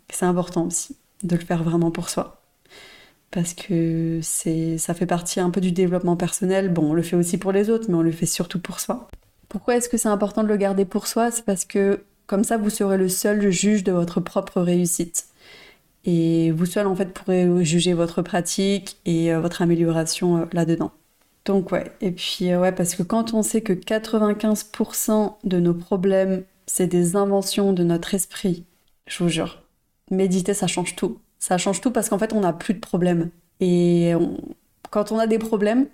c'est 0.09 0.25
important 0.25 0.67
aussi 0.67 0.97
de 1.23 1.35
le 1.35 1.41
faire 1.43 1.63
vraiment 1.63 1.91
pour 1.91 2.09
soi. 2.09 2.41
Parce 3.31 3.53
que 3.53 4.19
ça 4.21 4.93
fait 4.93 5.05
partie 5.05 5.39
un 5.39 5.49
peu 5.49 5.61
du 5.61 5.71
développement 5.71 6.15
personnel. 6.15 6.71
Bon, 6.73 6.91
on 6.91 6.93
le 6.93 7.01
fait 7.01 7.15
aussi 7.15 7.37
pour 7.37 7.51
les 7.51 7.69
autres, 7.69 7.85
mais 7.89 7.95
on 7.95 8.01
le 8.01 8.11
fait 8.11 8.25
surtout 8.25 8.59
pour 8.59 8.79
soi. 8.79 9.07
Pourquoi 9.49 9.77
est-ce 9.77 9.89
que 9.89 9.97
c'est 9.97 10.09
important 10.09 10.43
de 10.43 10.47
le 10.47 10.57
garder 10.57 10.85
pour 10.85 11.07
soi? 11.07 11.31
C'est 11.31 11.45
parce 11.45 11.65
que 11.65 12.03
comme 12.27 12.43
ça, 12.43 12.57
vous 12.57 12.69
serez 12.69 12.97
le 12.97 13.07
seul 13.07 13.49
juge 13.49 13.83
de 13.83 13.93
votre 13.93 14.19
propre 14.19 14.61
réussite. 14.61 15.27
Et 16.03 16.51
vous 16.51 16.65
seul, 16.65 16.87
en 16.87 16.95
fait, 16.95 17.13
pourrez 17.13 17.63
juger 17.63 17.93
votre 17.93 18.21
pratique 18.21 18.97
et 19.05 19.33
euh, 19.33 19.39
votre 19.39 19.61
amélioration 19.61 20.37
euh, 20.37 20.45
là-dedans. 20.53 20.91
Donc 21.45 21.71
ouais, 21.71 21.91
et 22.01 22.11
puis 22.11 22.51
euh, 22.51 22.59
ouais, 22.59 22.73
parce 22.73 22.95
que 22.95 23.03
quand 23.03 23.33
on 23.33 23.41
sait 23.41 23.61
que 23.61 23.71
95% 23.71 25.35
de 25.45 25.59
nos 25.59 25.73
problèmes, 25.73 26.43
c'est 26.65 26.87
des 26.87 27.15
inventions 27.15 27.71
de 27.71 27.83
notre 27.83 28.13
esprit, 28.13 28.65
je 29.05 29.23
vous 29.23 29.29
jure, 29.29 29.63
méditer, 30.11 30.53
ça 30.53 30.67
change 30.67 30.97
tout. 30.97 31.19
Ça 31.39 31.57
change 31.57 31.79
tout 31.79 31.91
parce 31.91 32.09
qu'en 32.09 32.19
fait, 32.19 32.33
on 32.33 32.41
n'a 32.41 32.51
plus 32.51 32.73
de 32.73 32.79
problèmes. 32.79 33.29
Et 33.62 34.12
quand 34.91 35.12
on 35.12 35.19
a 35.19 35.27
des 35.27 35.39
problèmes, 35.39 35.88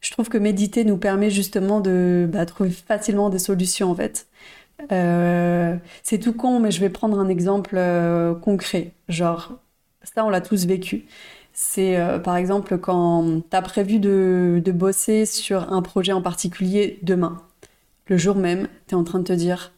je 0.00 0.10
trouve 0.10 0.28
que 0.28 0.38
méditer 0.38 0.84
nous 0.84 0.96
permet 0.96 1.30
justement 1.30 1.80
de 1.80 2.28
bah, 2.30 2.46
trouver 2.46 2.70
facilement 2.70 3.30
des 3.30 3.38
solutions 3.38 3.90
en 3.90 3.94
fait. 3.94 4.26
Euh, 4.92 5.76
c'est 6.02 6.18
tout 6.18 6.32
con, 6.32 6.60
mais 6.60 6.70
je 6.70 6.80
vais 6.80 6.90
prendre 6.90 7.18
un 7.18 7.28
exemple 7.28 7.74
euh, 7.76 8.34
concret. 8.34 8.92
Genre, 9.08 9.52
ça, 10.02 10.24
on 10.24 10.30
l'a 10.30 10.40
tous 10.40 10.66
vécu. 10.66 11.06
C'est 11.52 11.98
euh, 11.98 12.18
par 12.18 12.36
exemple 12.36 12.78
quand 12.78 13.42
tu 13.50 13.56
as 13.56 13.62
prévu 13.62 13.98
de, 13.98 14.62
bosser 14.72 15.26
sur 15.26 15.72
un 15.72 15.82
projet 15.82 16.12
en 16.12 16.22
particulier 16.22 16.98
demain. 17.02 17.42
Le 18.06 18.16
jour 18.16 18.36
même, 18.36 18.68
tu 18.86 18.94
es 18.94 18.98
en 18.98 19.04
train 19.04 19.18
de 19.18 19.24
te 19.24 19.32
dire 19.32 19.72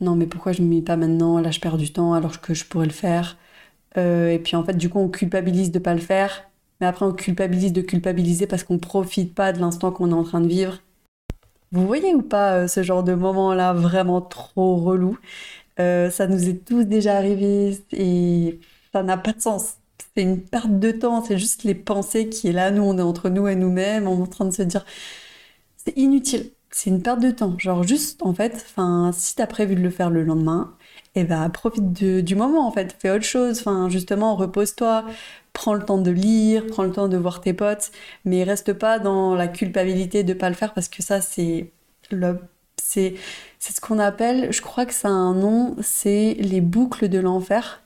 non 0.00 0.16
mais 0.16 0.26
pourquoi 0.26 0.52
je 0.52 0.62
ne 0.62 0.68
mets 0.68 0.82
pas 0.82 0.96
maintenant, 0.96 1.38
là 1.40 1.50
je 1.50 1.60
perds 1.60 1.76
du 1.76 1.92
temps 1.92 2.14
alors 2.14 2.40
que 2.40 2.54
je 2.54 2.64
pourrais 2.64 2.86
le 2.86 2.92
faire. 2.92 3.36
Et 3.96 4.40
puis 4.42 4.56
en 4.56 4.64
fait 4.64 4.76
du 4.76 4.88
coup 4.88 4.98
on 5.00 5.08
culpabilise 5.08 5.70
de 5.70 5.78
pas 5.78 5.94
le 5.94 6.00
faire, 6.00 6.44
mais 6.82 6.88
après 6.88 7.06
on 7.06 7.12
culpabilise 7.12 7.72
de 7.72 7.80
culpabiliser 7.80 8.48
parce 8.48 8.64
qu'on 8.64 8.78
profite 8.78 9.36
pas 9.36 9.52
de 9.52 9.60
l'instant 9.60 9.92
qu'on 9.92 10.10
est 10.10 10.14
en 10.14 10.24
train 10.24 10.40
de 10.40 10.48
vivre. 10.48 10.80
Vous 11.70 11.86
voyez 11.86 12.12
ou 12.12 12.22
pas 12.22 12.54
euh, 12.56 12.68
ce 12.68 12.82
genre 12.82 13.04
de 13.04 13.14
moment 13.14 13.54
là 13.54 13.72
vraiment 13.72 14.20
trop 14.20 14.76
relou? 14.76 15.16
Euh, 15.80 16.10
Ça 16.10 16.26
nous 16.26 16.48
est 16.48 16.64
tous 16.66 16.84
déjà 16.84 17.16
arrivé 17.16 17.78
et 17.92 18.60
ça 18.92 19.04
n'a 19.04 19.16
pas 19.16 19.32
de 19.32 19.40
sens. 19.40 19.74
C'est 20.16 20.22
une 20.22 20.40
perte 20.42 20.78
de 20.80 20.90
temps, 20.90 21.24
c'est 21.24 21.38
juste 21.38 21.62
les 21.64 21.76
pensées 21.76 22.28
qui 22.28 22.48
est 22.48 22.52
là, 22.52 22.72
nous 22.72 22.82
on 22.82 22.98
est 22.98 23.02
entre 23.02 23.28
nous 23.30 23.46
et 23.48 23.54
nous-mêmes, 23.54 24.08
on 24.08 24.18
est 24.18 24.22
en 24.22 24.26
train 24.26 24.44
de 24.46 24.50
se 24.50 24.62
dire 24.62 24.84
c'est 25.76 25.96
inutile 25.96 26.50
c'est 26.72 26.90
une 26.90 27.02
perte 27.02 27.20
de 27.20 27.30
temps. 27.30 27.56
Genre 27.58 27.82
juste, 27.84 28.22
en 28.22 28.34
fait, 28.34 28.54
enfin, 28.54 29.12
si 29.14 29.36
t'as 29.36 29.46
prévu 29.46 29.74
de 29.76 29.80
le 29.80 29.90
faire 29.90 30.10
le 30.10 30.24
lendemain, 30.24 30.74
eh 31.14 31.24
ben, 31.24 31.48
profite 31.50 31.92
du 31.92 32.34
moment, 32.34 32.66
en 32.66 32.72
fait. 32.72 32.96
Fais 32.98 33.10
autre 33.10 33.24
chose. 33.24 33.60
Enfin, 33.60 33.88
justement, 33.90 34.34
repose-toi. 34.36 35.04
Prends 35.52 35.74
le 35.74 35.84
temps 35.84 35.98
de 35.98 36.10
lire, 36.10 36.66
prends 36.66 36.84
le 36.84 36.92
temps 36.92 37.08
de 37.08 37.16
voir 37.16 37.40
tes 37.40 37.52
potes, 37.52 37.90
mais 38.24 38.42
reste 38.44 38.72
pas 38.72 38.98
dans 38.98 39.34
la 39.34 39.48
culpabilité 39.48 40.24
de 40.24 40.34
pas 40.34 40.48
le 40.48 40.54
faire 40.54 40.74
parce 40.74 40.88
que 40.88 41.02
ça, 41.02 41.20
c'est 41.20 41.70
le, 42.10 42.38
c'est, 42.82 43.14
c'est 43.58 43.74
ce 43.74 43.80
qu'on 43.80 43.98
appelle, 43.98 44.52
je 44.52 44.62
crois 44.62 44.86
que 44.86 44.94
ça 44.94 45.08
a 45.08 45.12
un 45.12 45.34
nom, 45.34 45.76
c'est 45.82 46.34
les 46.38 46.60
boucles 46.60 47.08
de 47.08 47.18
l'enfer. 47.18 47.82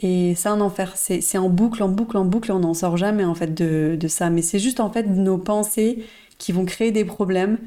Et 0.00 0.34
c'est 0.36 0.48
un 0.48 0.60
enfer, 0.60 0.92
c'est, 0.96 1.38
en 1.38 1.48
boucle, 1.48 1.82
en 1.82 1.88
boucle, 1.88 2.16
en 2.16 2.24
boucle, 2.24 2.52
on 2.52 2.60
n'en 2.60 2.74
sort 2.74 2.96
jamais 2.96 3.24
en 3.24 3.34
fait 3.34 3.52
de, 3.52 3.96
de 3.98 4.08
ça. 4.08 4.30
Mais 4.30 4.42
c'est 4.42 4.60
juste 4.60 4.80
en 4.80 4.90
fait 4.90 5.04
nos 5.04 5.38
pensées 5.38 6.04
qui 6.38 6.52
vont 6.52 6.64
créer 6.64 6.92
des 6.92 7.04
problèmes 7.04 7.58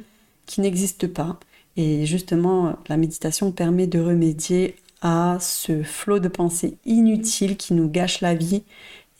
qui 0.45 0.61
n'existe 0.61 1.07
pas. 1.07 1.39
Et 1.77 2.05
justement, 2.05 2.75
la 2.87 2.97
méditation 2.97 3.51
permet 3.51 3.87
de 3.87 3.99
remédier 3.99 4.75
à 5.01 5.37
ce 5.41 5.83
flot 5.83 6.19
de 6.19 6.27
pensées 6.27 6.77
inutiles 6.85 7.57
qui 7.57 7.73
nous 7.73 7.89
gâche 7.89 8.21
la 8.21 8.35
vie 8.35 8.63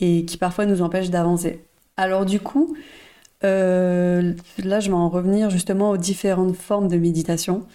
et 0.02 0.26
qui 0.26 0.38
parfois 0.38 0.66
nous 0.66 0.82
empêche 0.82 1.10
d'avancer. 1.10 1.64
Alors 1.96 2.26
du 2.26 2.40
coup, 2.40 2.76
euh, 3.44 4.34
là 4.64 4.80
je 4.80 4.90
vais 4.90 4.96
en 4.96 5.10
revenir 5.10 5.50
justement 5.50 5.92
aux 5.92 5.98
différentes 5.98 6.56
formes 6.56 6.88
de 6.88 6.98
méditation. 6.98 7.66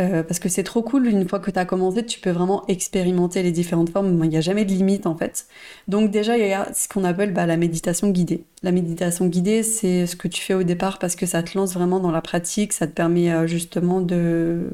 Euh, 0.00 0.24
parce 0.24 0.40
que 0.40 0.48
c'est 0.48 0.64
trop 0.64 0.82
cool, 0.82 1.06
une 1.06 1.28
fois 1.28 1.38
que 1.38 1.52
tu 1.52 1.58
as 1.58 1.64
commencé, 1.64 2.04
tu 2.04 2.18
peux 2.18 2.30
vraiment 2.30 2.66
expérimenter 2.66 3.44
les 3.44 3.52
différentes 3.52 3.90
formes, 3.90 4.24
il 4.24 4.28
n'y 4.28 4.36
a 4.36 4.40
jamais 4.40 4.64
de 4.64 4.72
limite 4.72 5.06
en 5.06 5.16
fait. 5.16 5.46
Donc 5.86 6.10
déjà, 6.10 6.36
il 6.36 6.48
y 6.48 6.52
a 6.52 6.72
ce 6.74 6.88
qu'on 6.88 7.04
appelle 7.04 7.32
bah, 7.32 7.46
la 7.46 7.56
méditation 7.56 8.10
guidée. 8.10 8.44
La 8.64 8.72
méditation 8.72 9.26
guidée, 9.26 9.62
c'est 9.62 10.06
ce 10.06 10.16
que 10.16 10.26
tu 10.26 10.42
fais 10.42 10.54
au 10.54 10.64
départ 10.64 10.98
parce 10.98 11.14
que 11.14 11.26
ça 11.26 11.44
te 11.44 11.56
lance 11.56 11.74
vraiment 11.74 12.00
dans 12.00 12.10
la 12.10 12.22
pratique, 12.22 12.72
ça 12.72 12.88
te 12.88 12.92
permet 12.92 13.32
euh, 13.32 13.46
justement 13.46 14.00
de... 14.00 14.70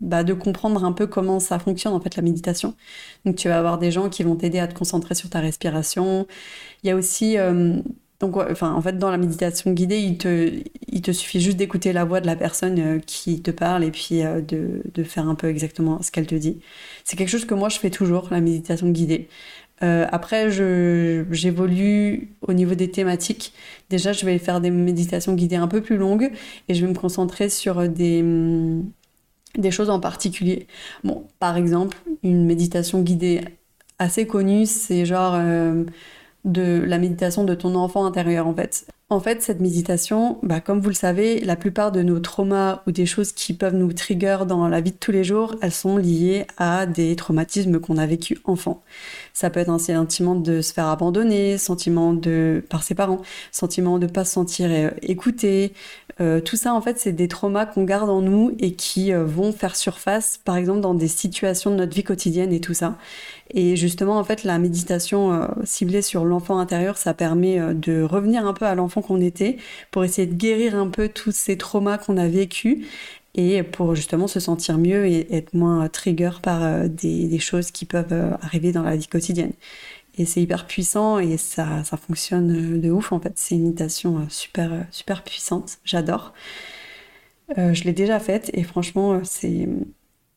Bah, 0.00 0.22
de 0.22 0.32
comprendre 0.32 0.84
un 0.84 0.92
peu 0.92 1.08
comment 1.08 1.40
ça 1.40 1.58
fonctionne 1.58 1.92
en 1.92 2.00
fait 2.00 2.14
la 2.14 2.22
méditation. 2.22 2.76
Donc 3.24 3.34
tu 3.34 3.48
vas 3.48 3.58
avoir 3.58 3.78
des 3.78 3.90
gens 3.90 4.08
qui 4.08 4.22
vont 4.22 4.36
t'aider 4.36 4.60
à 4.60 4.68
te 4.68 4.74
concentrer 4.74 5.16
sur 5.16 5.28
ta 5.28 5.40
respiration. 5.40 6.28
Il 6.84 6.88
y 6.88 6.90
a 6.92 6.96
aussi 6.96 7.36
euh, 7.36 7.82
donc, 8.20 8.36
enfin, 8.36 8.72
en 8.74 8.80
fait, 8.82 8.98
dans 8.98 9.10
la 9.10 9.16
méditation 9.16 9.72
guidée, 9.72 9.98
il 9.98 10.18
te, 10.18 10.52
il 10.88 11.02
te 11.02 11.10
suffit 11.12 11.40
juste 11.40 11.56
d'écouter 11.56 11.92
la 11.92 12.04
voix 12.04 12.20
de 12.20 12.26
la 12.26 12.36
personne 12.36 12.78
euh, 12.78 12.98
qui 13.04 13.42
te 13.42 13.50
parle 13.50 13.84
et 13.84 13.90
puis 13.90 14.24
euh, 14.24 14.40
de, 14.40 14.82
de, 14.92 15.02
faire 15.04 15.28
un 15.28 15.34
peu 15.36 15.48
exactement 15.48 16.00
ce 16.02 16.10
qu'elle 16.12 16.26
te 16.26 16.34
dit. 16.34 16.60
C'est 17.04 17.16
quelque 17.16 17.28
chose 17.28 17.44
que 17.44 17.54
moi, 17.54 17.68
je 17.68 17.78
fais 17.78 17.90
toujours, 17.90 18.28
la 18.30 18.40
méditation 18.40 18.88
guidée. 18.90 19.28
Après, 19.80 20.50
j'évolue 20.50 22.30
au 22.42 22.52
niveau 22.52 22.74
des 22.74 22.90
thématiques. 22.90 23.52
Déjà, 23.90 24.12
je 24.12 24.26
vais 24.26 24.38
faire 24.38 24.60
des 24.60 24.72
méditations 24.72 25.34
guidées 25.34 25.54
un 25.54 25.68
peu 25.68 25.80
plus 25.80 25.96
longues 25.96 26.32
et 26.68 26.74
je 26.74 26.84
vais 26.84 26.90
me 26.90 26.98
concentrer 26.98 27.48
sur 27.48 27.88
des, 27.88 28.24
des 29.56 29.70
choses 29.70 29.90
en 29.90 30.00
particulier. 30.00 30.66
Bon, 31.04 31.26
par 31.38 31.56
exemple, 31.56 31.96
une 32.22 32.44
méditation 32.44 33.00
guidée 33.02 33.40
assez 33.98 34.26
connue, 34.26 34.66
c'est 34.66 35.04
genre 35.04 35.40
de 36.44 36.82
la 36.84 36.98
méditation 36.98 37.44
de 37.44 37.54
ton 37.54 37.74
enfant 37.74 38.04
intérieur 38.06 38.46
en 38.46 38.54
fait. 38.54 38.86
En 39.10 39.20
fait, 39.20 39.40
cette 39.40 39.60
méditation, 39.60 40.38
bah, 40.42 40.60
comme 40.60 40.80
vous 40.80 40.90
le 40.90 40.94
savez, 40.94 41.40
la 41.40 41.56
plupart 41.56 41.92
de 41.92 42.02
nos 42.02 42.20
traumas 42.20 42.82
ou 42.86 42.92
des 42.92 43.06
choses 43.06 43.32
qui 43.32 43.54
peuvent 43.54 43.74
nous 43.74 43.90
trigger 43.94 44.40
dans 44.46 44.68
la 44.68 44.82
vie 44.82 44.92
de 44.92 44.98
tous 44.98 45.12
les 45.12 45.24
jours, 45.24 45.54
elles 45.62 45.72
sont 45.72 45.96
liées 45.96 46.46
à 46.58 46.84
des 46.84 47.16
traumatismes 47.16 47.80
qu'on 47.80 47.96
a 47.96 48.04
vécu 48.04 48.38
enfant. 48.44 48.82
Ça 49.32 49.48
peut 49.48 49.60
être 49.60 49.70
un 49.70 49.78
sentiment 49.78 50.34
de 50.34 50.60
se 50.60 50.74
faire 50.74 50.88
abandonner, 50.88 51.56
sentiment 51.56 52.12
de 52.12 52.62
par 52.68 52.82
ses 52.82 52.94
parents, 52.94 53.22
sentiment 53.50 53.98
de 53.98 54.06
pas 54.06 54.26
se 54.26 54.32
sentir 54.32 54.68
euh, 54.70 54.90
écouté. 55.00 55.72
Euh, 56.20 56.42
tout 56.42 56.56
ça, 56.56 56.74
en 56.74 56.82
fait, 56.82 56.98
c'est 56.98 57.12
des 57.12 57.28
traumas 57.28 57.64
qu'on 57.64 57.84
garde 57.84 58.10
en 58.10 58.20
nous 58.20 58.54
et 58.58 58.74
qui 58.74 59.14
euh, 59.14 59.24
vont 59.24 59.52
faire 59.52 59.74
surface, 59.74 60.38
par 60.44 60.58
exemple, 60.58 60.80
dans 60.80 60.92
des 60.92 61.08
situations 61.08 61.70
de 61.70 61.76
notre 61.76 61.94
vie 61.94 62.04
quotidienne 62.04 62.52
et 62.52 62.60
tout 62.60 62.74
ça. 62.74 62.98
Et 63.54 63.76
justement, 63.76 64.18
en 64.18 64.24
fait, 64.24 64.44
la 64.44 64.58
méditation 64.58 65.48
ciblée 65.64 66.02
sur 66.02 66.26
l'enfant 66.26 66.58
intérieur, 66.58 66.98
ça 66.98 67.14
permet 67.14 67.58
de 67.72 68.02
revenir 68.02 68.46
un 68.46 68.52
peu 68.52 68.66
à 68.66 68.74
l'enfant 68.74 68.97
qu'on 69.02 69.20
était 69.20 69.56
pour 69.90 70.04
essayer 70.04 70.26
de 70.26 70.34
guérir 70.34 70.76
un 70.76 70.88
peu 70.88 71.08
tous 71.08 71.32
ces 71.32 71.56
traumas 71.56 71.98
qu'on 71.98 72.16
a 72.16 72.28
vécus 72.28 72.86
et 73.34 73.62
pour 73.62 73.94
justement 73.94 74.26
se 74.26 74.40
sentir 74.40 74.78
mieux 74.78 75.06
et 75.06 75.34
être 75.34 75.54
moins 75.54 75.88
trigger 75.88 76.30
par 76.42 76.62
euh, 76.62 76.88
des, 76.88 77.38
choses 77.38 77.70
qui 77.70 77.84
peuvent 77.84 78.36
arriver 78.42 78.72
dans 78.72 78.82
la 78.82 78.96
vie 78.96 79.06
quotidienne. 79.06 79.52
Et 80.16 80.24
c'est 80.24 80.42
hyper 80.42 80.66
puissant 80.66 81.18
et 81.18 81.36
ça, 81.36 81.84
ça 81.84 81.96
fonctionne 81.96 82.80
de 82.80 82.90
ouf 82.90 83.12
en 83.12 83.20
fait. 83.20 83.32
C'est 83.36 83.54
une 83.54 83.64
méditation 83.64 84.26
super, 84.28 84.86
super 84.90 85.22
puissante. 85.22 85.78
J'adore. 85.84 86.32
je 87.56 87.84
l'ai 87.84 87.92
déjà 87.92 88.18
faite 88.18 88.50
et 88.52 88.64
franchement, 88.64 89.20
c'est 89.22 89.68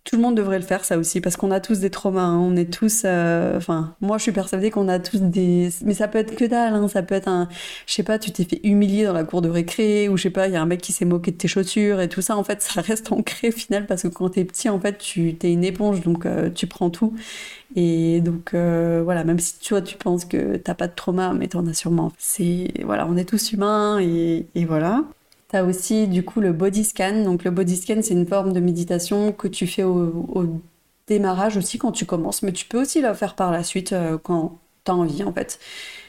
tout 0.04 0.16
le 0.16 0.22
monde 0.24 0.36
devrait 0.36 0.58
le 0.58 0.66
faire, 0.66 0.84
ça 0.84 0.98
aussi, 0.98 1.22
parce 1.22 1.38
qu'on 1.38 1.52
a 1.52 1.60
tous 1.60 1.80
des 1.80 1.92
traumas. 1.92 2.24
Hein. 2.24 2.40
On 2.40 2.56
est 2.56 2.74
tous. 2.74 3.04
Euh, 3.06 3.56
enfin, 3.58 3.96
moi, 4.02 4.18
je 4.18 4.24
suis 4.24 4.32
persuadée 4.32 4.72
qu'on 4.72 4.88
a 4.88 4.98
tous 4.98 5.22
des. 5.22 5.70
Mais 5.86 5.94
ça 5.94 6.08
peut 6.08 6.18
être 6.18 6.36
que 6.36 6.46
dalle. 6.46 6.74
Hein. 6.74 6.88
Ça 6.88 7.04
peut 7.04 7.14
être 7.14 7.28
un. 7.28 7.48
Je 7.86 7.94
sais 7.94 8.04
pas, 8.04 8.18
tu 8.18 8.32
t'es 8.32 8.44
fait 8.44 8.60
humilier 8.64 9.06
dans 9.06 9.14
la 9.14 9.24
cour 9.24 9.44
de 9.44 9.50
récré, 9.50 10.10
ou 10.10 10.18
je 10.18 10.24
sais 10.24 10.30
pas, 10.32 10.48
il 10.48 10.54
y 10.54 10.56
a 10.56 10.62
un 10.62 10.66
mec 10.66 10.82
qui 10.82 10.92
s'est 10.92 11.06
moqué 11.06 11.32
de 11.32 11.38
tes 11.38 11.48
chaussures 11.48 12.02
et 12.02 12.10
tout 12.10 12.22
ça. 12.22 12.36
En 12.36 12.44
fait, 12.44 12.62
ça 12.64 12.82
reste 12.82 13.12
ancré 13.12 13.50
au 13.50 13.52
final, 13.52 13.86
parce 13.86 14.02
que 14.04 14.08
quand 14.08 14.30
t'es 14.30 14.44
petit, 14.44 14.70
en 14.70 14.80
fait, 14.80 14.98
tu 14.98 15.36
t'es 15.36 15.52
une 15.54 15.64
éponge, 15.64 16.02
donc 16.02 16.26
euh, 16.26 16.50
tu 16.50 16.66
prends 16.66 16.90
tout. 16.90 17.14
Et 17.76 18.22
donc, 18.22 18.54
euh, 18.54 19.02
voilà, 19.04 19.24
même 19.24 19.40
si 19.40 19.60
toi, 19.60 19.82
tu 19.82 19.98
penses 19.98 20.26
que 20.26 20.58
t'as 20.58 20.74
pas 20.74 20.88
de 20.88 20.96
trauma, 20.96 21.34
mais 21.34 21.48
t'en 21.48 21.66
as 21.68 21.74
sûrement. 21.76 22.12
C'est. 22.18 22.74
Voilà, 22.86 23.08
on 23.08 23.18
est 23.18 23.26
tous 23.26 23.52
humains, 23.52 24.00
et, 24.02 24.48
et 24.56 24.66
voilà. 24.66 25.04
Tu 25.52 25.58
as 25.58 25.66
aussi 25.66 26.08
du 26.08 26.24
coup 26.24 26.40
le 26.40 26.54
body 26.54 26.84
scan. 26.86 27.24
Donc 27.24 27.44
le 27.44 27.52
body 27.52 27.76
scan, 27.78 28.02
c'est 28.02 28.14
une 28.14 28.28
forme 28.28 28.54
de 28.54 28.60
méditation 28.60 29.34
que 29.34 29.48
tu 29.48 29.68
fais 29.68 29.84
au, 29.84 30.62
démarrage 31.08 31.58
aussi 31.58 31.78
quand 31.78 31.92
tu 31.92 32.06
commences, 32.06 32.42
mais 32.44 32.54
tu 32.54 32.66
peux 32.66 32.82
aussi 32.82 33.02
la 33.02 33.14
faire 33.14 33.36
par 33.36 33.52
la 33.52 33.64
suite 33.64 33.92
euh, 33.92 34.18
quand 34.18 34.60
tu 34.86 34.92
as 34.92 34.96
envie 34.96 35.24
en 35.24 35.34
fait. 35.34 35.60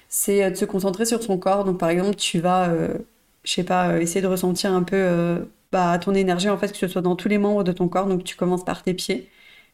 C'est 0.08 0.44
euh, 0.44 0.50
de 0.50 0.54
se 0.56 0.64
concentrer 0.64 1.06
sur 1.06 1.20
ton 1.20 1.38
corps. 1.38 1.64
Donc 1.64 1.78
par 1.78 1.90
exemple, 1.90 2.16
tu 2.16 2.40
vas, 2.40 2.68
euh, 2.70 2.98
je 3.44 3.52
sais 3.52 3.64
pas, 3.64 4.00
essayer 4.00 4.22
de 4.22 4.28
ressentir 4.28 4.72
un 4.72 4.82
peu 4.84 5.44
bah, 5.72 5.98
ton 5.98 6.14
énergie 6.14 6.48
en 6.50 6.58
fait, 6.58 6.72
que 6.72 6.78
ce 6.78 6.88
soit 6.88 7.02
dans 7.02 7.16
tous 7.16 7.28
les 7.28 7.38
membres 7.38 7.64
de 7.64 7.72
ton 7.72 7.88
corps. 7.88 8.06
Donc 8.06 8.24
tu 8.24 8.36
commences 8.36 8.64
par 8.64 8.82
tes 8.82 8.94
pieds, 8.94 9.28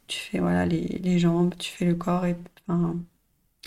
tu 0.08 0.18
fais 0.20 0.38
voilà 0.38 0.66
les, 0.66 1.18
jambes, 1.18 1.54
tu 1.58 1.70
fais 1.72 1.84
le 1.84 1.94
corps 1.94 2.26
et 2.26 2.36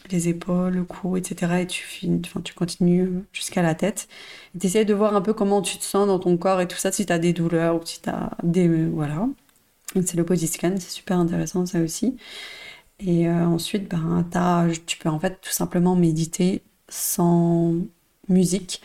les 0.10 0.28
épaules, 0.30 0.74
le 0.74 0.84
cou, 0.84 1.18
etc. 1.18 1.62
Et 1.62 1.68
tu, 1.68 1.86
enfin, 2.26 2.42
tu 2.42 2.54
continues 2.54 3.24
jusqu'à 3.34 3.62
la 3.62 3.76
tête. 3.76 4.08
Tu 4.60 4.68
essaies 4.68 4.86
de 4.86 4.94
voir 4.94 5.16
un 5.16 5.22
peu 5.22 5.34
comment 5.34 5.62
tu 5.62 5.78
te 5.78 5.84
sens 5.84 6.08
dans 6.08 6.20
ton 6.20 6.38
corps 6.38 6.62
et 6.62 6.68
tout 6.68 6.78
ça, 6.78 6.92
si 6.92 7.06
tu 7.06 7.14
as 7.14 7.20
des 7.20 7.34
douleurs 7.34 7.76
ou 7.82 7.86
si 7.86 8.02
tu 8.02 8.10
as 8.10 8.32
des... 8.44 8.68
Voilà. 8.88 9.28
C'est 9.96 10.16
le 10.16 10.24
body 10.24 10.48
scan, 10.48 10.76
c'est 10.80 10.90
super 10.90 11.18
intéressant 11.20 11.66
ça 11.66 11.80
aussi. 11.82 12.18
Et 13.00 13.28
euh, 13.28 13.46
ensuite, 13.46 13.90
ben, 13.90 14.26
tu 14.86 14.98
peux 14.98 15.10
en 15.10 15.20
fait 15.20 15.42
tout 15.42 15.52
simplement 15.52 15.96
méditer 15.96 16.62
sans 16.88 17.76
musique, 18.30 18.82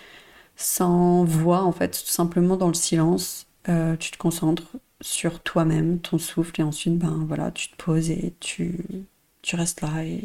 sans 0.57 1.25
voix, 1.25 1.63
en 1.63 1.73
fait, 1.73 1.91
tout 1.91 2.11
simplement 2.11 2.57
dans 2.57 2.69
le 2.69 2.75
silence. 2.75 3.47
Euh, 3.69 3.97
tu 3.97 4.11
te 4.11 4.19
concentres 4.19 4.77
sur 5.01 5.41
toi-même, 5.43 6.01
ton 6.01 6.19
souffle, 6.19 6.61
et 6.61 6.65
ensuite, 6.65 6.99
ben 6.99 7.25
voilà, 7.29 7.51
tu 7.51 7.69
te 7.71 7.77
poses 7.77 8.11
et 8.11 8.35
tu, 8.41 8.79
tu 9.43 9.57
restes 9.57 9.83
là 9.83 10.05
et 10.05 10.23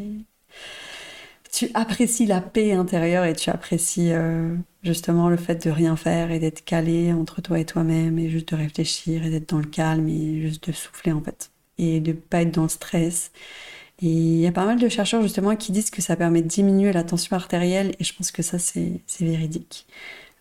tu 1.52 1.70
apprécies 1.74 2.26
la 2.26 2.40
paix 2.40 2.72
intérieure 2.72 3.24
et 3.24 3.34
tu 3.34 3.50
apprécies 3.50 4.12
euh, 4.12 4.54
justement 4.82 5.28
le 5.28 5.36
fait 5.36 5.66
de 5.66 5.70
rien 5.70 5.96
faire 5.96 6.30
et 6.30 6.38
d'être 6.38 6.64
calé 6.64 7.12
entre 7.12 7.42
toi 7.42 7.58
et 7.58 7.66
toi-même 7.66 8.18
et 8.18 8.30
juste 8.30 8.50
de 8.52 8.56
réfléchir 8.56 9.24
et 9.24 9.30
d'être 9.30 9.50
dans 9.50 9.58
le 9.58 9.66
calme 9.66 10.08
et 10.08 10.40
juste 10.40 10.66
de 10.66 10.72
souffler 10.72 11.12
en 11.12 11.20
fait 11.20 11.50
et 11.78 12.00
de 12.00 12.12
pas 12.12 12.42
être 12.42 12.52
dans 12.52 12.62
le 12.62 12.68
stress. 12.68 13.32
Et 14.00 14.06
il 14.06 14.40
y 14.40 14.46
a 14.46 14.52
pas 14.52 14.64
mal 14.64 14.78
de 14.78 14.88
chercheurs 14.88 15.22
justement 15.22 15.54
qui 15.54 15.72
disent 15.72 15.90
que 15.90 16.02
ça 16.02 16.16
permet 16.16 16.42
de 16.42 16.48
diminuer 16.48 16.92
la 16.92 17.04
tension 17.04 17.36
artérielle 17.36 17.94
et 18.00 18.04
je 18.04 18.14
pense 18.14 18.32
que 18.32 18.42
ça 18.42 18.58
c'est 18.58 19.02
véridique. 19.20 19.86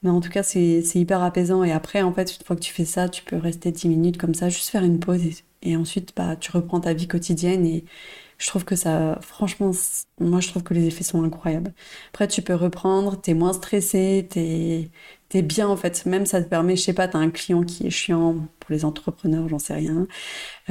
Mais 0.03 0.09
en 0.09 0.21
tout 0.21 0.29
cas 0.29 0.43
c'est 0.43 0.81
hyper 0.95 1.21
apaisant 1.21 1.63
et 1.63 1.73
après 1.73 2.01
en 2.03 2.13
fait 2.13 2.37
une 2.37 2.45
fois 2.45 2.55
que 2.55 2.61
tu 2.61 2.73
fais 2.73 2.85
ça 2.85 3.09
tu 3.09 3.23
peux 3.23 3.35
rester 3.37 3.71
10 3.71 3.89
minutes 3.89 4.17
comme 4.17 4.33
ça, 4.33 4.49
juste 4.49 4.69
faire 4.69 4.83
une 4.83 4.99
pause 4.99 5.21
et, 5.61 5.75
ensuite 5.75 6.13
bah, 6.15 6.35
tu 6.37 6.51
reprends 6.51 6.79
ta 6.79 6.93
vie 6.93 7.07
quotidienne 7.07 7.65
et 7.65 7.83
je 8.41 8.47
trouve 8.47 8.65
que 8.65 8.75
ça, 8.75 9.19
franchement, 9.21 9.71
moi 10.19 10.39
je 10.39 10.49
trouve 10.49 10.63
que 10.63 10.73
les 10.73 10.87
effets 10.87 11.03
sont 11.03 11.23
incroyables. 11.23 11.73
Après, 12.09 12.27
tu 12.27 12.41
peux 12.41 12.55
reprendre, 12.55 13.21
t'es 13.21 13.35
moins 13.35 13.53
stressé, 13.53 14.27
t'es 14.29 14.89
es 15.33 15.41
bien 15.43 15.67
en 15.67 15.77
fait. 15.77 16.05
Même 16.07 16.25
ça 16.25 16.41
te 16.41 16.49
permet, 16.49 16.75
je 16.75 16.81
sais 16.81 16.93
pas, 16.93 17.07
t'as 17.07 17.19
un 17.19 17.29
client 17.29 17.63
qui 17.63 17.85
est 17.87 17.91
chiant 17.91 18.35
pour 18.59 18.71
les 18.71 18.83
entrepreneurs, 18.83 19.47
j'en 19.47 19.59
sais 19.59 19.75
rien. 19.75 20.07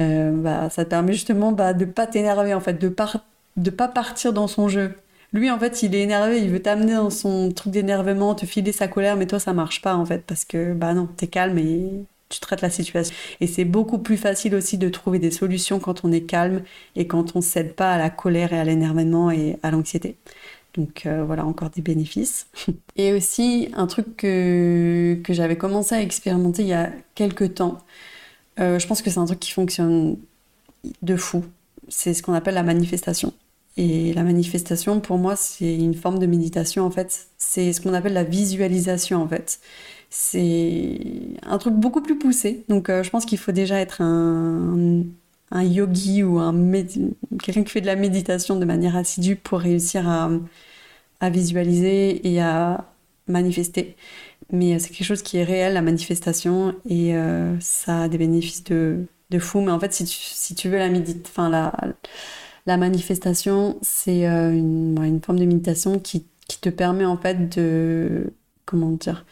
Euh, 0.01 0.31
bah, 0.33 0.69
ça 0.69 0.85
te 0.85 0.89
permet 0.89 1.13
justement 1.13 1.51
bah, 1.53 1.73
de 1.73 1.85
pas 1.85 2.07
t'énerver 2.07 2.53
en 2.53 2.59
fait, 2.61 2.73
de, 2.73 2.89
par 2.89 3.25
de 3.57 3.69
pas 3.69 3.87
partir 3.87 4.33
dans 4.33 4.47
son 4.47 4.67
jeu. 4.67 4.95
Lui, 5.33 5.49
en 5.49 5.57
fait, 5.59 5.83
il 5.83 5.95
est 5.95 6.01
énervé, 6.01 6.39
il 6.41 6.49
veut 6.49 6.61
t'amener 6.61 6.95
dans 6.95 7.09
son 7.09 7.51
truc 7.53 7.71
d'énervement, 7.71 8.35
te 8.35 8.45
filer 8.45 8.73
sa 8.73 8.87
colère, 8.89 9.15
mais 9.15 9.27
toi, 9.27 9.39
ça 9.39 9.53
marche 9.53 9.81
pas, 9.81 9.95
en 9.95 10.05
fait, 10.05 10.25
parce 10.27 10.43
que, 10.45 10.73
bah 10.73 10.93
non, 10.93 11.07
t'es 11.07 11.27
calme 11.27 11.57
et 11.57 12.05
tu 12.31 12.39
traites 12.39 12.61
la 12.61 12.69
situation. 12.69 13.13
Et 13.39 13.47
c'est 13.47 13.65
beaucoup 13.65 13.99
plus 13.99 14.17
facile 14.17 14.55
aussi 14.55 14.77
de 14.77 14.89
trouver 14.89 15.19
des 15.19 15.31
solutions 15.31 15.79
quand 15.79 16.03
on 16.03 16.11
est 16.11 16.21
calme 16.21 16.63
et 16.95 17.07
quand 17.07 17.35
on 17.35 17.39
ne 17.39 17.43
cède 17.43 17.73
pas 17.73 17.93
à 17.93 17.97
la 17.97 18.09
colère 18.09 18.53
et 18.53 18.59
à 18.59 18.63
l'énervement 18.63 19.29
et 19.29 19.57
à 19.63 19.71
l'anxiété. 19.71 20.15
Donc 20.73 21.05
euh, 21.05 21.23
voilà, 21.25 21.45
encore 21.45 21.69
des 21.69 21.81
bénéfices. 21.81 22.47
Et 22.95 23.11
aussi, 23.11 23.69
un 23.75 23.87
truc 23.87 24.15
que, 24.15 25.19
que 25.23 25.33
j'avais 25.33 25.57
commencé 25.57 25.95
à 25.95 26.01
expérimenter 26.01 26.61
il 26.61 26.69
y 26.69 26.73
a 26.73 26.91
quelques 27.13 27.55
temps, 27.55 27.79
euh, 28.59 28.79
je 28.79 28.87
pense 28.87 29.01
que 29.01 29.09
c'est 29.09 29.19
un 29.19 29.25
truc 29.25 29.39
qui 29.39 29.51
fonctionne 29.51 30.17
de 31.01 31.15
fou. 31.17 31.43
C'est 31.89 32.13
ce 32.13 32.23
qu'on 32.23 32.33
appelle 32.33 32.53
la 32.53 32.63
manifestation. 32.63 33.33
Et 33.77 34.13
la 34.13 34.23
manifestation, 34.23 34.99
pour 34.99 35.17
moi, 35.17 35.35
c'est 35.35 35.75
une 35.75 35.93
forme 35.93 36.19
de 36.19 36.25
méditation, 36.25 36.85
en 36.85 36.91
fait. 36.91 37.27
C'est 37.37 37.73
ce 37.73 37.81
qu'on 37.81 37.93
appelle 37.93 38.13
la 38.13 38.23
visualisation, 38.23 39.21
en 39.21 39.27
fait 39.27 39.59
c'est 40.11 40.99
un 41.43 41.57
truc 41.57 41.73
beaucoup 41.75 42.01
plus 42.03 42.19
poussé. 42.19 42.65
Donc 42.69 42.89
euh, 42.89 43.01
je 43.01 43.09
pense 43.09 43.25
qu'il 43.25 43.37
faut 43.39 43.53
déjà 43.53 43.79
être 43.79 44.01
un, 44.01 45.03
un 45.51 45.63
yogi 45.63 46.21
ou 46.23 46.37
un 46.37 46.53
quelqu'un 47.41 47.63
qui 47.63 47.71
fait 47.71 47.81
de 47.81 47.85
la 47.87 47.95
méditation 47.95 48.57
de 48.57 48.65
manière 48.65 48.95
assidue 48.97 49.37
pour 49.37 49.59
réussir 49.59 50.07
à, 50.09 50.29
à 51.21 51.29
visualiser 51.29 52.27
et 52.27 52.41
à 52.41 52.85
manifester. 53.27 53.95
Mais 54.51 54.75
euh, 54.75 54.79
c'est 54.79 54.89
quelque 54.89 55.05
chose 55.07 55.21
qui 55.23 55.37
est 55.37 55.45
réel, 55.45 55.73
la 55.73 55.81
manifestation, 55.81 56.75
et 56.85 57.15
euh, 57.15 57.57
ça 57.61 58.03
a 58.03 58.07
des 58.09 58.17
bénéfices 58.17 58.65
de, 58.65 59.05
de 59.29 59.39
fou. 59.39 59.61
Mais 59.61 59.71
en 59.71 59.79
fait, 59.79 59.93
si 59.93 60.03
tu, 60.05 60.17
si 60.19 60.55
tu 60.55 60.69
veux 60.69 60.77
la, 60.77 60.89
enfin, 61.25 61.49
la, 61.49 61.73
la 62.65 62.77
manifestation, 62.77 63.77
c'est 63.81 64.25
une, 64.25 65.01
une, 65.01 65.21
forme 65.21 65.39
de 65.39 65.45
méditation 65.45 65.99
qui, 65.99 66.25
qui 66.47 66.59
te 66.59 66.69
permet 66.69 67.05
en 67.05 67.17
fait 67.17 67.57
de... 67.57 68.33
Comment 68.65 68.91
dire 68.91 69.25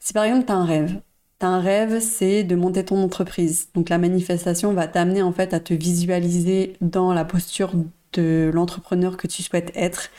si 0.00 0.12
par 0.12 0.24
exemple 0.24 0.46
tu 0.46 0.52
as 0.52 0.56
un 0.56 0.64
rêve, 0.64 1.00
un 1.40 1.60
rêve, 1.60 2.00
c'est 2.00 2.44
de 2.44 2.54
monter 2.56 2.84
ton 2.84 3.02
entreprise. 3.02 3.68
Donc 3.74 3.88
la 3.88 3.98
manifestation 3.98 4.72
va 4.72 4.88
t'amener 4.88 5.22
en 5.22 5.32
fait 5.32 5.54
à 5.54 5.60
te 5.60 5.74
visualiser 5.74 6.74
dans 6.80 7.12
la 7.14 7.24
posture 7.24 7.72
de 8.12 8.50
l'entrepreneur 8.52 9.16
que 9.16 9.26
tu 9.26 9.42
souhaites 9.42 9.72
être 9.76 10.10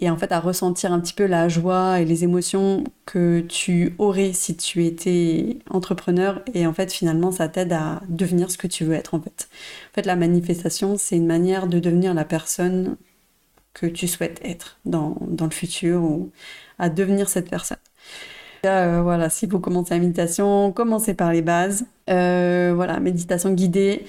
et 0.00 0.10
en 0.10 0.16
fait 0.16 0.32
à 0.32 0.40
ressentir 0.40 0.92
un 0.92 1.00
petit 1.00 1.14
peu 1.14 1.26
la 1.26 1.48
joie 1.48 2.00
et 2.00 2.04
les 2.04 2.24
émotions 2.24 2.84
que 3.06 3.40
tu 3.40 3.94
aurais 3.98 4.32
si 4.32 4.56
tu 4.56 4.84
étais 4.86 5.58
entrepreneur 5.70 6.42
et 6.54 6.66
en 6.66 6.74
fait 6.74 6.92
finalement 6.92 7.32
ça 7.32 7.48
t'aide 7.48 7.72
à 7.72 8.02
devenir 8.08 8.50
ce 8.50 8.58
que 8.58 8.66
tu 8.68 8.84
veux 8.84 8.94
être 8.94 9.14
en 9.14 9.20
fait. 9.20 9.48
En 9.92 9.94
fait 9.94 10.06
la 10.06 10.16
manifestation 10.16 10.96
c'est 10.98 11.16
une 11.16 11.26
manière 11.26 11.66
de 11.68 11.78
devenir 11.80 12.14
la 12.14 12.24
personne 12.24 12.96
que 13.74 13.86
tu 13.86 14.08
souhaites 14.08 14.40
être 14.44 14.78
dans 14.84 15.16
le 15.30 15.50
futur 15.50 16.02
ou 16.02 16.32
à 16.78 16.90
devenir 16.90 17.28
cette 17.28 17.50
personne. 17.50 17.78
Euh, 18.64 19.00
voilà, 19.02 19.30
si 19.30 19.46
vous 19.46 19.60
commencez 19.60 19.94
la 19.94 20.00
méditation, 20.00 20.72
commencez 20.72 21.14
par 21.14 21.32
les 21.32 21.42
bases. 21.42 21.86
Euh, 22.10 22.72
voilà, 22.74 23.00
méditation 23.00 23.52
guidée, 23.52 24.04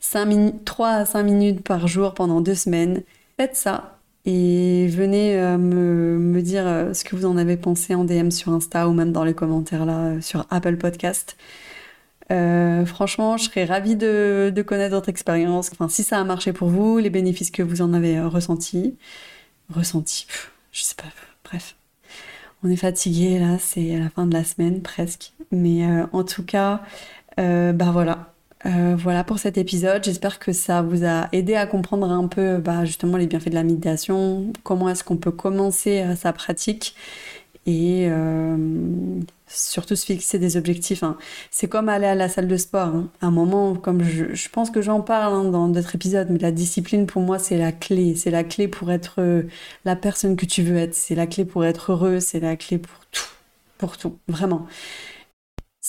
5 0.00 0.64
3 0.64 0.88
à 0.88 1.04
5 1.04 1.22
minutes 1.22 1.62
par 1.62 1.86
jour 1.88 2.14
pendant 2.14 2.40
deux 2.40 2.54
semaines. 2.54 3.02
Faites 3.38 3.56
ça 3.56 3.98
et 4.26 4.86
venez 4.88 5.38
euh, 5.38 5.58
me, 5.58 6.40
dire 6.42 6.64
ce 6.94 7.04
que 7.04 7.14
vous 7.16 7.26
en 7.26 7.36
avez 7.36 7.56
pensé 7.56 7.94
en 7.94 8.04
DM 8.04 8.30
sur 8.30 8.52
Insta 8.52 8.88
ou 8.88 8.92
même 8.92 9.12
dans 9.12 9.24
les 9.24 9.34
commentaires 9.34 9.84
là 9.86 10.20
sur 10.20 10.46
Apple 10.50 10.76
Podcast. 10.76 11.36
franchement, 12.28 13.36
je 13.36 13.44
serais 13.44 13.64
ravie 13.64 13.96
de, 13.96 14.52
connaître 14.66 14.94
votre 14.94 15.08
expérience. 15.08 15.70
Enfin, 15.72 15.88
si 15.88 16.02
ça 16.02 16.18
a 16.20 16.24
marché 16.24 16.52
pour 16.52 16.68
vous, 16.68 16.98
les 16.98 17.10
bénéfices 17.10 17.50
que 17.50 17.62
vous 17.62 17.82
en 17.82 17.92
avez 17.94 18.20
ressentis. 18.20 18.96
Ressentis, 19.70 20.26
je 20.72 20.82
sais 20.82 20.94
pas, 20.96 21.04
bref. 21.44 21.76
On 22.64 22.70
est 22.70 22.76
fatigué 22.76 23.38
là, 23.38 23.58
c'est 23.58 23.98
la 23.98 24.08
fin 24.08 24.26
de 24.26 24.32
la 24.32 24.42
semaine 24.42 24.82
presque. 24.82 25.32
Mais 25.52 25.86
en 26.12 26.24
tout 26.24 26.42
cas, 26.42 26.82
bah 27.36 27.90
voilà, 27.92 28.34
euh, 28.66 28.96
voilà 28.98 29.24
pour 29.24 29.38
cet 29.38 29.58
épisode. 29.58 30.02
J'espère 30.04 30.38
que 30.38 30.52
ça 30.52 30.80
vous 30.82 31.04
a 31.04 31.28
aidé 31.32 31.54
à 31.54 31.66
comprendre 31.66 32.10
un 32.10 32.26
peu 32.28 32.58
bah, 32.58 32.84
justement 32.84 33.16
les 33.16 33.26
bienfaits 33.26 33.50
de 33.50 33.54
la 33.54 33.62
méditation, 33.62 34.52
comment 34.62 34.88
est-ce 34.88 35.04
qu'on 35.04 35.18
peut 35.18 35.30
commencer 35.30 36.00
euh, 36.00 36.16
sa 36.16 36.32
pratique 36.32 36.94
et 37.66 38.06
euh, 38.10 38.56
surtout 39.54 39.96
se 39.96 40.06
fixer 40.06 40.38
des 40.38 40.56
objectifs. 40.56 41.02
Hein. 41.02 41.16
C'est 41.50 41.68
comme 41.68 41.88
aller 41.88 42.06
à 42.06 42.14
la 42.14 42.28
salle 42.28 42.48
de 42.48 42.56
sport. 42.56 42.88
Hein. 42.88 43.08
À 43.20 43.26
un 43.26 43.30
moment, 43.30 43.74
comme 43.74 44.02
je, 44.02 44.48
pense 44.48 44.70
que 44.70 44.82
j'en 44.82 45.00
parle 45.00 45.32
hein, 45.32 45.44
dans 45.44 45.68
d'autres 45.68 45.94
épisodes, 45.94 46.28
mais 46.30 46.38
la 46.38 46.52
discipline 46.52 47.06
pour 47.06 47.22
moi 47.22 47.38
c'est 47.38 47.58
la 47.58 47.72
clé. 47.72 48.14
C'est 48.14 48.30
la 48.30 48.44
clé 48.44 48.68
pour 48.68 48.90
être 48.90 49.44
la 49.84 49.96
personne 49.96 50.36
que 50.36 50.46
tu 50.46 50.62
veux 50.62 50.76
être. 50.76 50.94
C'est 50.94 51.14
la 51.14 51.26
clé 51.26 51.44
pour 51.44 51.64
être 51.64 51.92
heureux. 51.92 52.20
C'est 52.20 52.40
la 52.40 52.56
clé 52.56 52.78
pour 52.78 52.94
tout. 53.10 53.22
Pour 53.78 53.96
tout. 53.96 54.18
Vraiment 54.28 54.66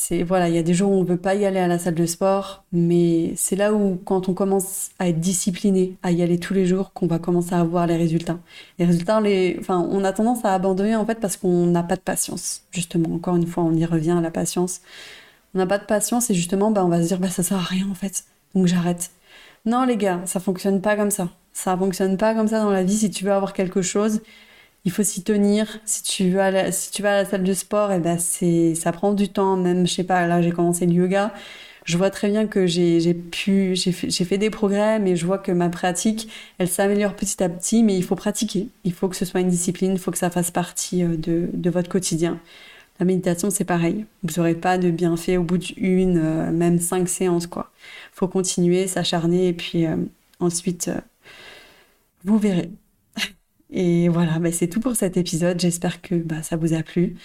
c'est 0.08 0.22
voilà, 0.22 0.50
il 0.50 0.56
y 0.56 0.60
a 0.60 0.64
des 0.64 0.76
jours 0.76 0.92
où 0.92 0.96
on 0.96 1.04
veut 1.04 1.18
pas 1.18 1.34
y 1.34 1.46
aller 1.46 1.58
à 1.58 1.68
la 1.68 1.80
salle 1.80 1.96
de 1.96 2.06
sport, 2.06 2.64
mais 2.72 3.34
c'est 3.36 3.56
là 3.56 3.74
où 3.74 4.00
quand 4.06 4.30
on 4.30 4.36
commence 4.36 4.92
à 5.00 5.10
être 5.10 5.20
discipliné, 5.20 5.98
à 6.04 6.12
y 6.12 6.22
aller 6.22 6.40
tous 6.40 6.54
les 6.54 6.68
jours, 6.68 6.94
qu'on 6.94 7.08
va 7.08 7.18
commencer 7.18 7.56
à 7.56 7.64
voir 7.64 7.88
les 7.88 7.98
résultats. 7.98 8.38
Les 8.78 8.86
résultats, 8.86 9.20
les, 9.20 9.58
enfin, 9.60 9.80
on 9.90 10.04
a 10.04 10.14
tendance 10.14 10.46
à 10.46 10.54
abandonner 10.54 10.96
en 10.96 11.08
fait 11.08 11.20
parce 11.20 11.38
qu'on 11.38 11.66
n'a 11.66 11.82
pas 11.82 11.96
de 11.96 12.02
patience. 12.02 12.62
Justement, 12.72 13.16
encore 13.16 13.36
une 13.36 13.48
fois, 13.48 13.64
on 13.64 13.74
y 13.74 13.84
revient 13.84 14.12
à 14.12 14.22
la 14.22 14.30
patience. 14.30 14.82
On 15.56 15.58
n'a 15.58 15.66
pas 15.66 15.80
de 15.80 15.86
patience 15.86 16.30
et 16.30 16.36
justement, 16.36 16.70
bah, 16.70 16.86
on 16.86 16.90
va 16.90 17.02
se 17.02 17.08
dire 17.08 17.18
bah 17.20 17.30
ça 17.30 17.42
sert 17.42 17.58
à 17.58 17.62
rien 17.62 17.88
en 17.90 17.96
fait, 17.96 18.26
donc 18.54 18.68
j'arrête. 18.68 19.10
Non 19.66 19.86
les 19.86 19.98
gars, 19.98 20.22
ça 20.26 20.40
fonctionne 20.40 20.82
pas 20.82 20.96
comme 20.96 21.12
ça. 21.12 21.30
Ça 21.52 21.76
fonctionne 21.76 22.18
pas 22.18 22.36
comme 22.36 22.48
ça 22.48 22.60
dans 22.60 22.70
la 22.70 22.84
vie. 22.84 22.96
Si 22.96 23.10
tu 23.10 23.26
veux 23.26 23.32
avoir 23.32 23.54
quelque 23.54 23.82
chose, 23.82 24.22
il 24.86 24.92
faut 24.92 25.04
s'y 25.04 25.24
tenir. 25.24 25.80
Si 25.86 26.04
tu 26.04 26.32
vas 26.32 26.46
à 26.48 26.52
la, 26.52 26.72
si 26.72 26.92
tu 26.92 27.02
vas 27.02 27.14
à 27.14 27.24
la 27.24 27.26
salle 27.30 27.44
de 27.44 27.54
sport, 27.54 27.92
et 27.92 27.98
eh 27.98 28.00
ben 28.00 28.18
c'est, 28.20 28.76
ça 28.76 28.92
prend 28.92 29.14
du 29.14 29.30
temps. 29.30 29.58
Même, 29.58 29.88
je 29.88 29.94
sais 29.94 30.04
pas, 30.04 30.28
là 30.28 30.42
j'ai 30.42 30.52
commencé 30.52 30.86
le 30.86 30.94
yoga. 30.94 31.34
Je 31.86 31.98
vois 31.98 32.10
très 32.10 32.30
bien 32.30 32.48
que 32.48 32.66
j'ai, 32.66 33.14
pu, 33.14 33.76
j'ai 33.76 33.92
fait, 33.92 34.10
fait 34.10 34.38
des 34.40 34.50
progrès, 34.50 34.98
mais 35.00 35.16
je 35.16 35.26
vois 35.26 35.38
que 35.38 35.52
ma 35.52 35.70
pratique, 35.70 36.28
elle 36.58 36.68
s'améliore 36.68 37.16
petit 37.16 37.44
à 37.44 37.50
petit. 37.50 37.84
Mais 37.84 37.96
il 37.96 38.04
faut 38.04 38.16
pratiquer. 38.16 38.70
Il 38.86 38.94
faut 38.94 39.08
que 39.08 39.16
ce 39.16 39.26
soit 39.26 39.42
une 39.42 39.50
discipline. 39.50 39.92
Il 39.94 40.00
faut 40.00 40.12
que 40.12 40.18
ça 40.18 40.32
fasse 40.32 40.50
partie 40.50 41.04
euh, 41.04 41.16
de, 41.18 41.48
de 41.54 41.70
votre 41.70 41.90
quotidien. 41.90 42.40
La 43.00 43.06
méditation, 43.06 43.52
c'est 43.52 43.66
pareil. 43.66 44.06
Vous 44.24 44.34
n'aurez 44.38 44.56
pas 44.56 44.78
de 44.78 44.90
bienfait 44.90 45.38
au 45.38 45.44
bout 45.44 45.58
d'une, 45.60 46.18
euh, 46.18 46.52
même 46.52 46.80
cinq 46.80 47.08
séances, 47.10 47.46
quoi. 47.48 47.72
Faut 48.14 48.28
continuer, 48.28 48.88
s'acharner, 48.88 49.50
et 49.50 49.54
puis 49.54 49.86
euh, 49.86 49.98
ensuite, 50.40 50.90
vous 52.24 52.40
verrez. 52.40 52.72
Et 53.72 54.10
voilà, 54.10 54.40
bah, 54.40 54.52
c'est 54.52 54.68
tout 54.68 54.80
pour 54.80 54.96
cet 54.96 55.18
épisode. 55.18 55.60
J'espère 55.60 56.02
que 56.02 56.16
bah, 56.16 56.44
ça 56.44 56.56
vous 56.58 56.74
a 56.74 56.84
plu. 56.84 57.16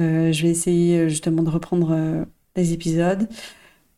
Euh, 0.00 0.32
je 0.32 0.42
vais 0.42 0.50
essayer 0.50 0.98
euh, 0.98 1.08
justement 1.08 1.42
de 1.42 1.50
reprendre 1.50 1.90
euh, 1.92 2.24
les 2.54 2.72
épisodes. 2.72 3.28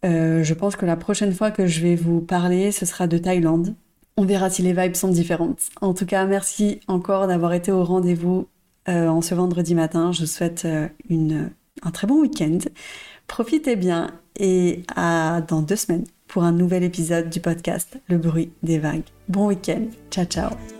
je 0.02 0.54
pense 0.54 0.76
que 0.76 0.86
la 0.86 0.96
prochaine 0.96 1.32
fois 1.32 1.50
que 1.50 1.66
je 1.66 1.80
vais 1.80 1.96
vous 1.96 2.20
parler, 2.20 2.72
ce 2.72 2.86
sera 2.86 3.06
de 3.06 3.18
Thaïlande. 3.18 3.74
On 4.16 4.24
verra 4.24 4.50
si 4.50 4.62
les 4.62 4.72
vibes 4.72 4.94
sont 4.94 5.08
différentes. 5.08 5.60
En 5.80 5.94
tout 5.94 6.06
cas, 6.06 6.26
merci 6.26 6.80
encore 6.88 7.26
d'avoir 7.26 7.52
été 7.52 7.70
au 7.70 7.84
rendez-vous 7.84 8.48
en 8.86 9.20
ce 9.20 9.34
vendredi 9.34 9.74
matin. 9.74 10.12
Je 10.12 10.20
vous 10.20 10.26
souhaite 10.26 10.66
une, 11.08 11.50
un 11.82 11.90
très 11.90 12.06
bon 12.06 12.20
week-end. 12.22 12.58
Profitez 13.28 13.76
bien 13.76 14.10
et 14.36 14.82
à 14.96 15.40
dans 15.46 15.62
deux 15.62 15.76
semaines 15.76 16.04
pour 16.26 16.42
un 16.42 16.52
nouvel 16.52 16.82
épisode 16.82 17.30
du 17.30 17.40
podcast 17.40 18.00
Le 18.08 18.18
bruit 18.18 18.50
des 18.62 18.78
vagues. 18.78 19.04
Bon 19.28 19.46
week-end. 19.46 19.86
Ciao 20.10 20.24
ciao. 20.24 20.77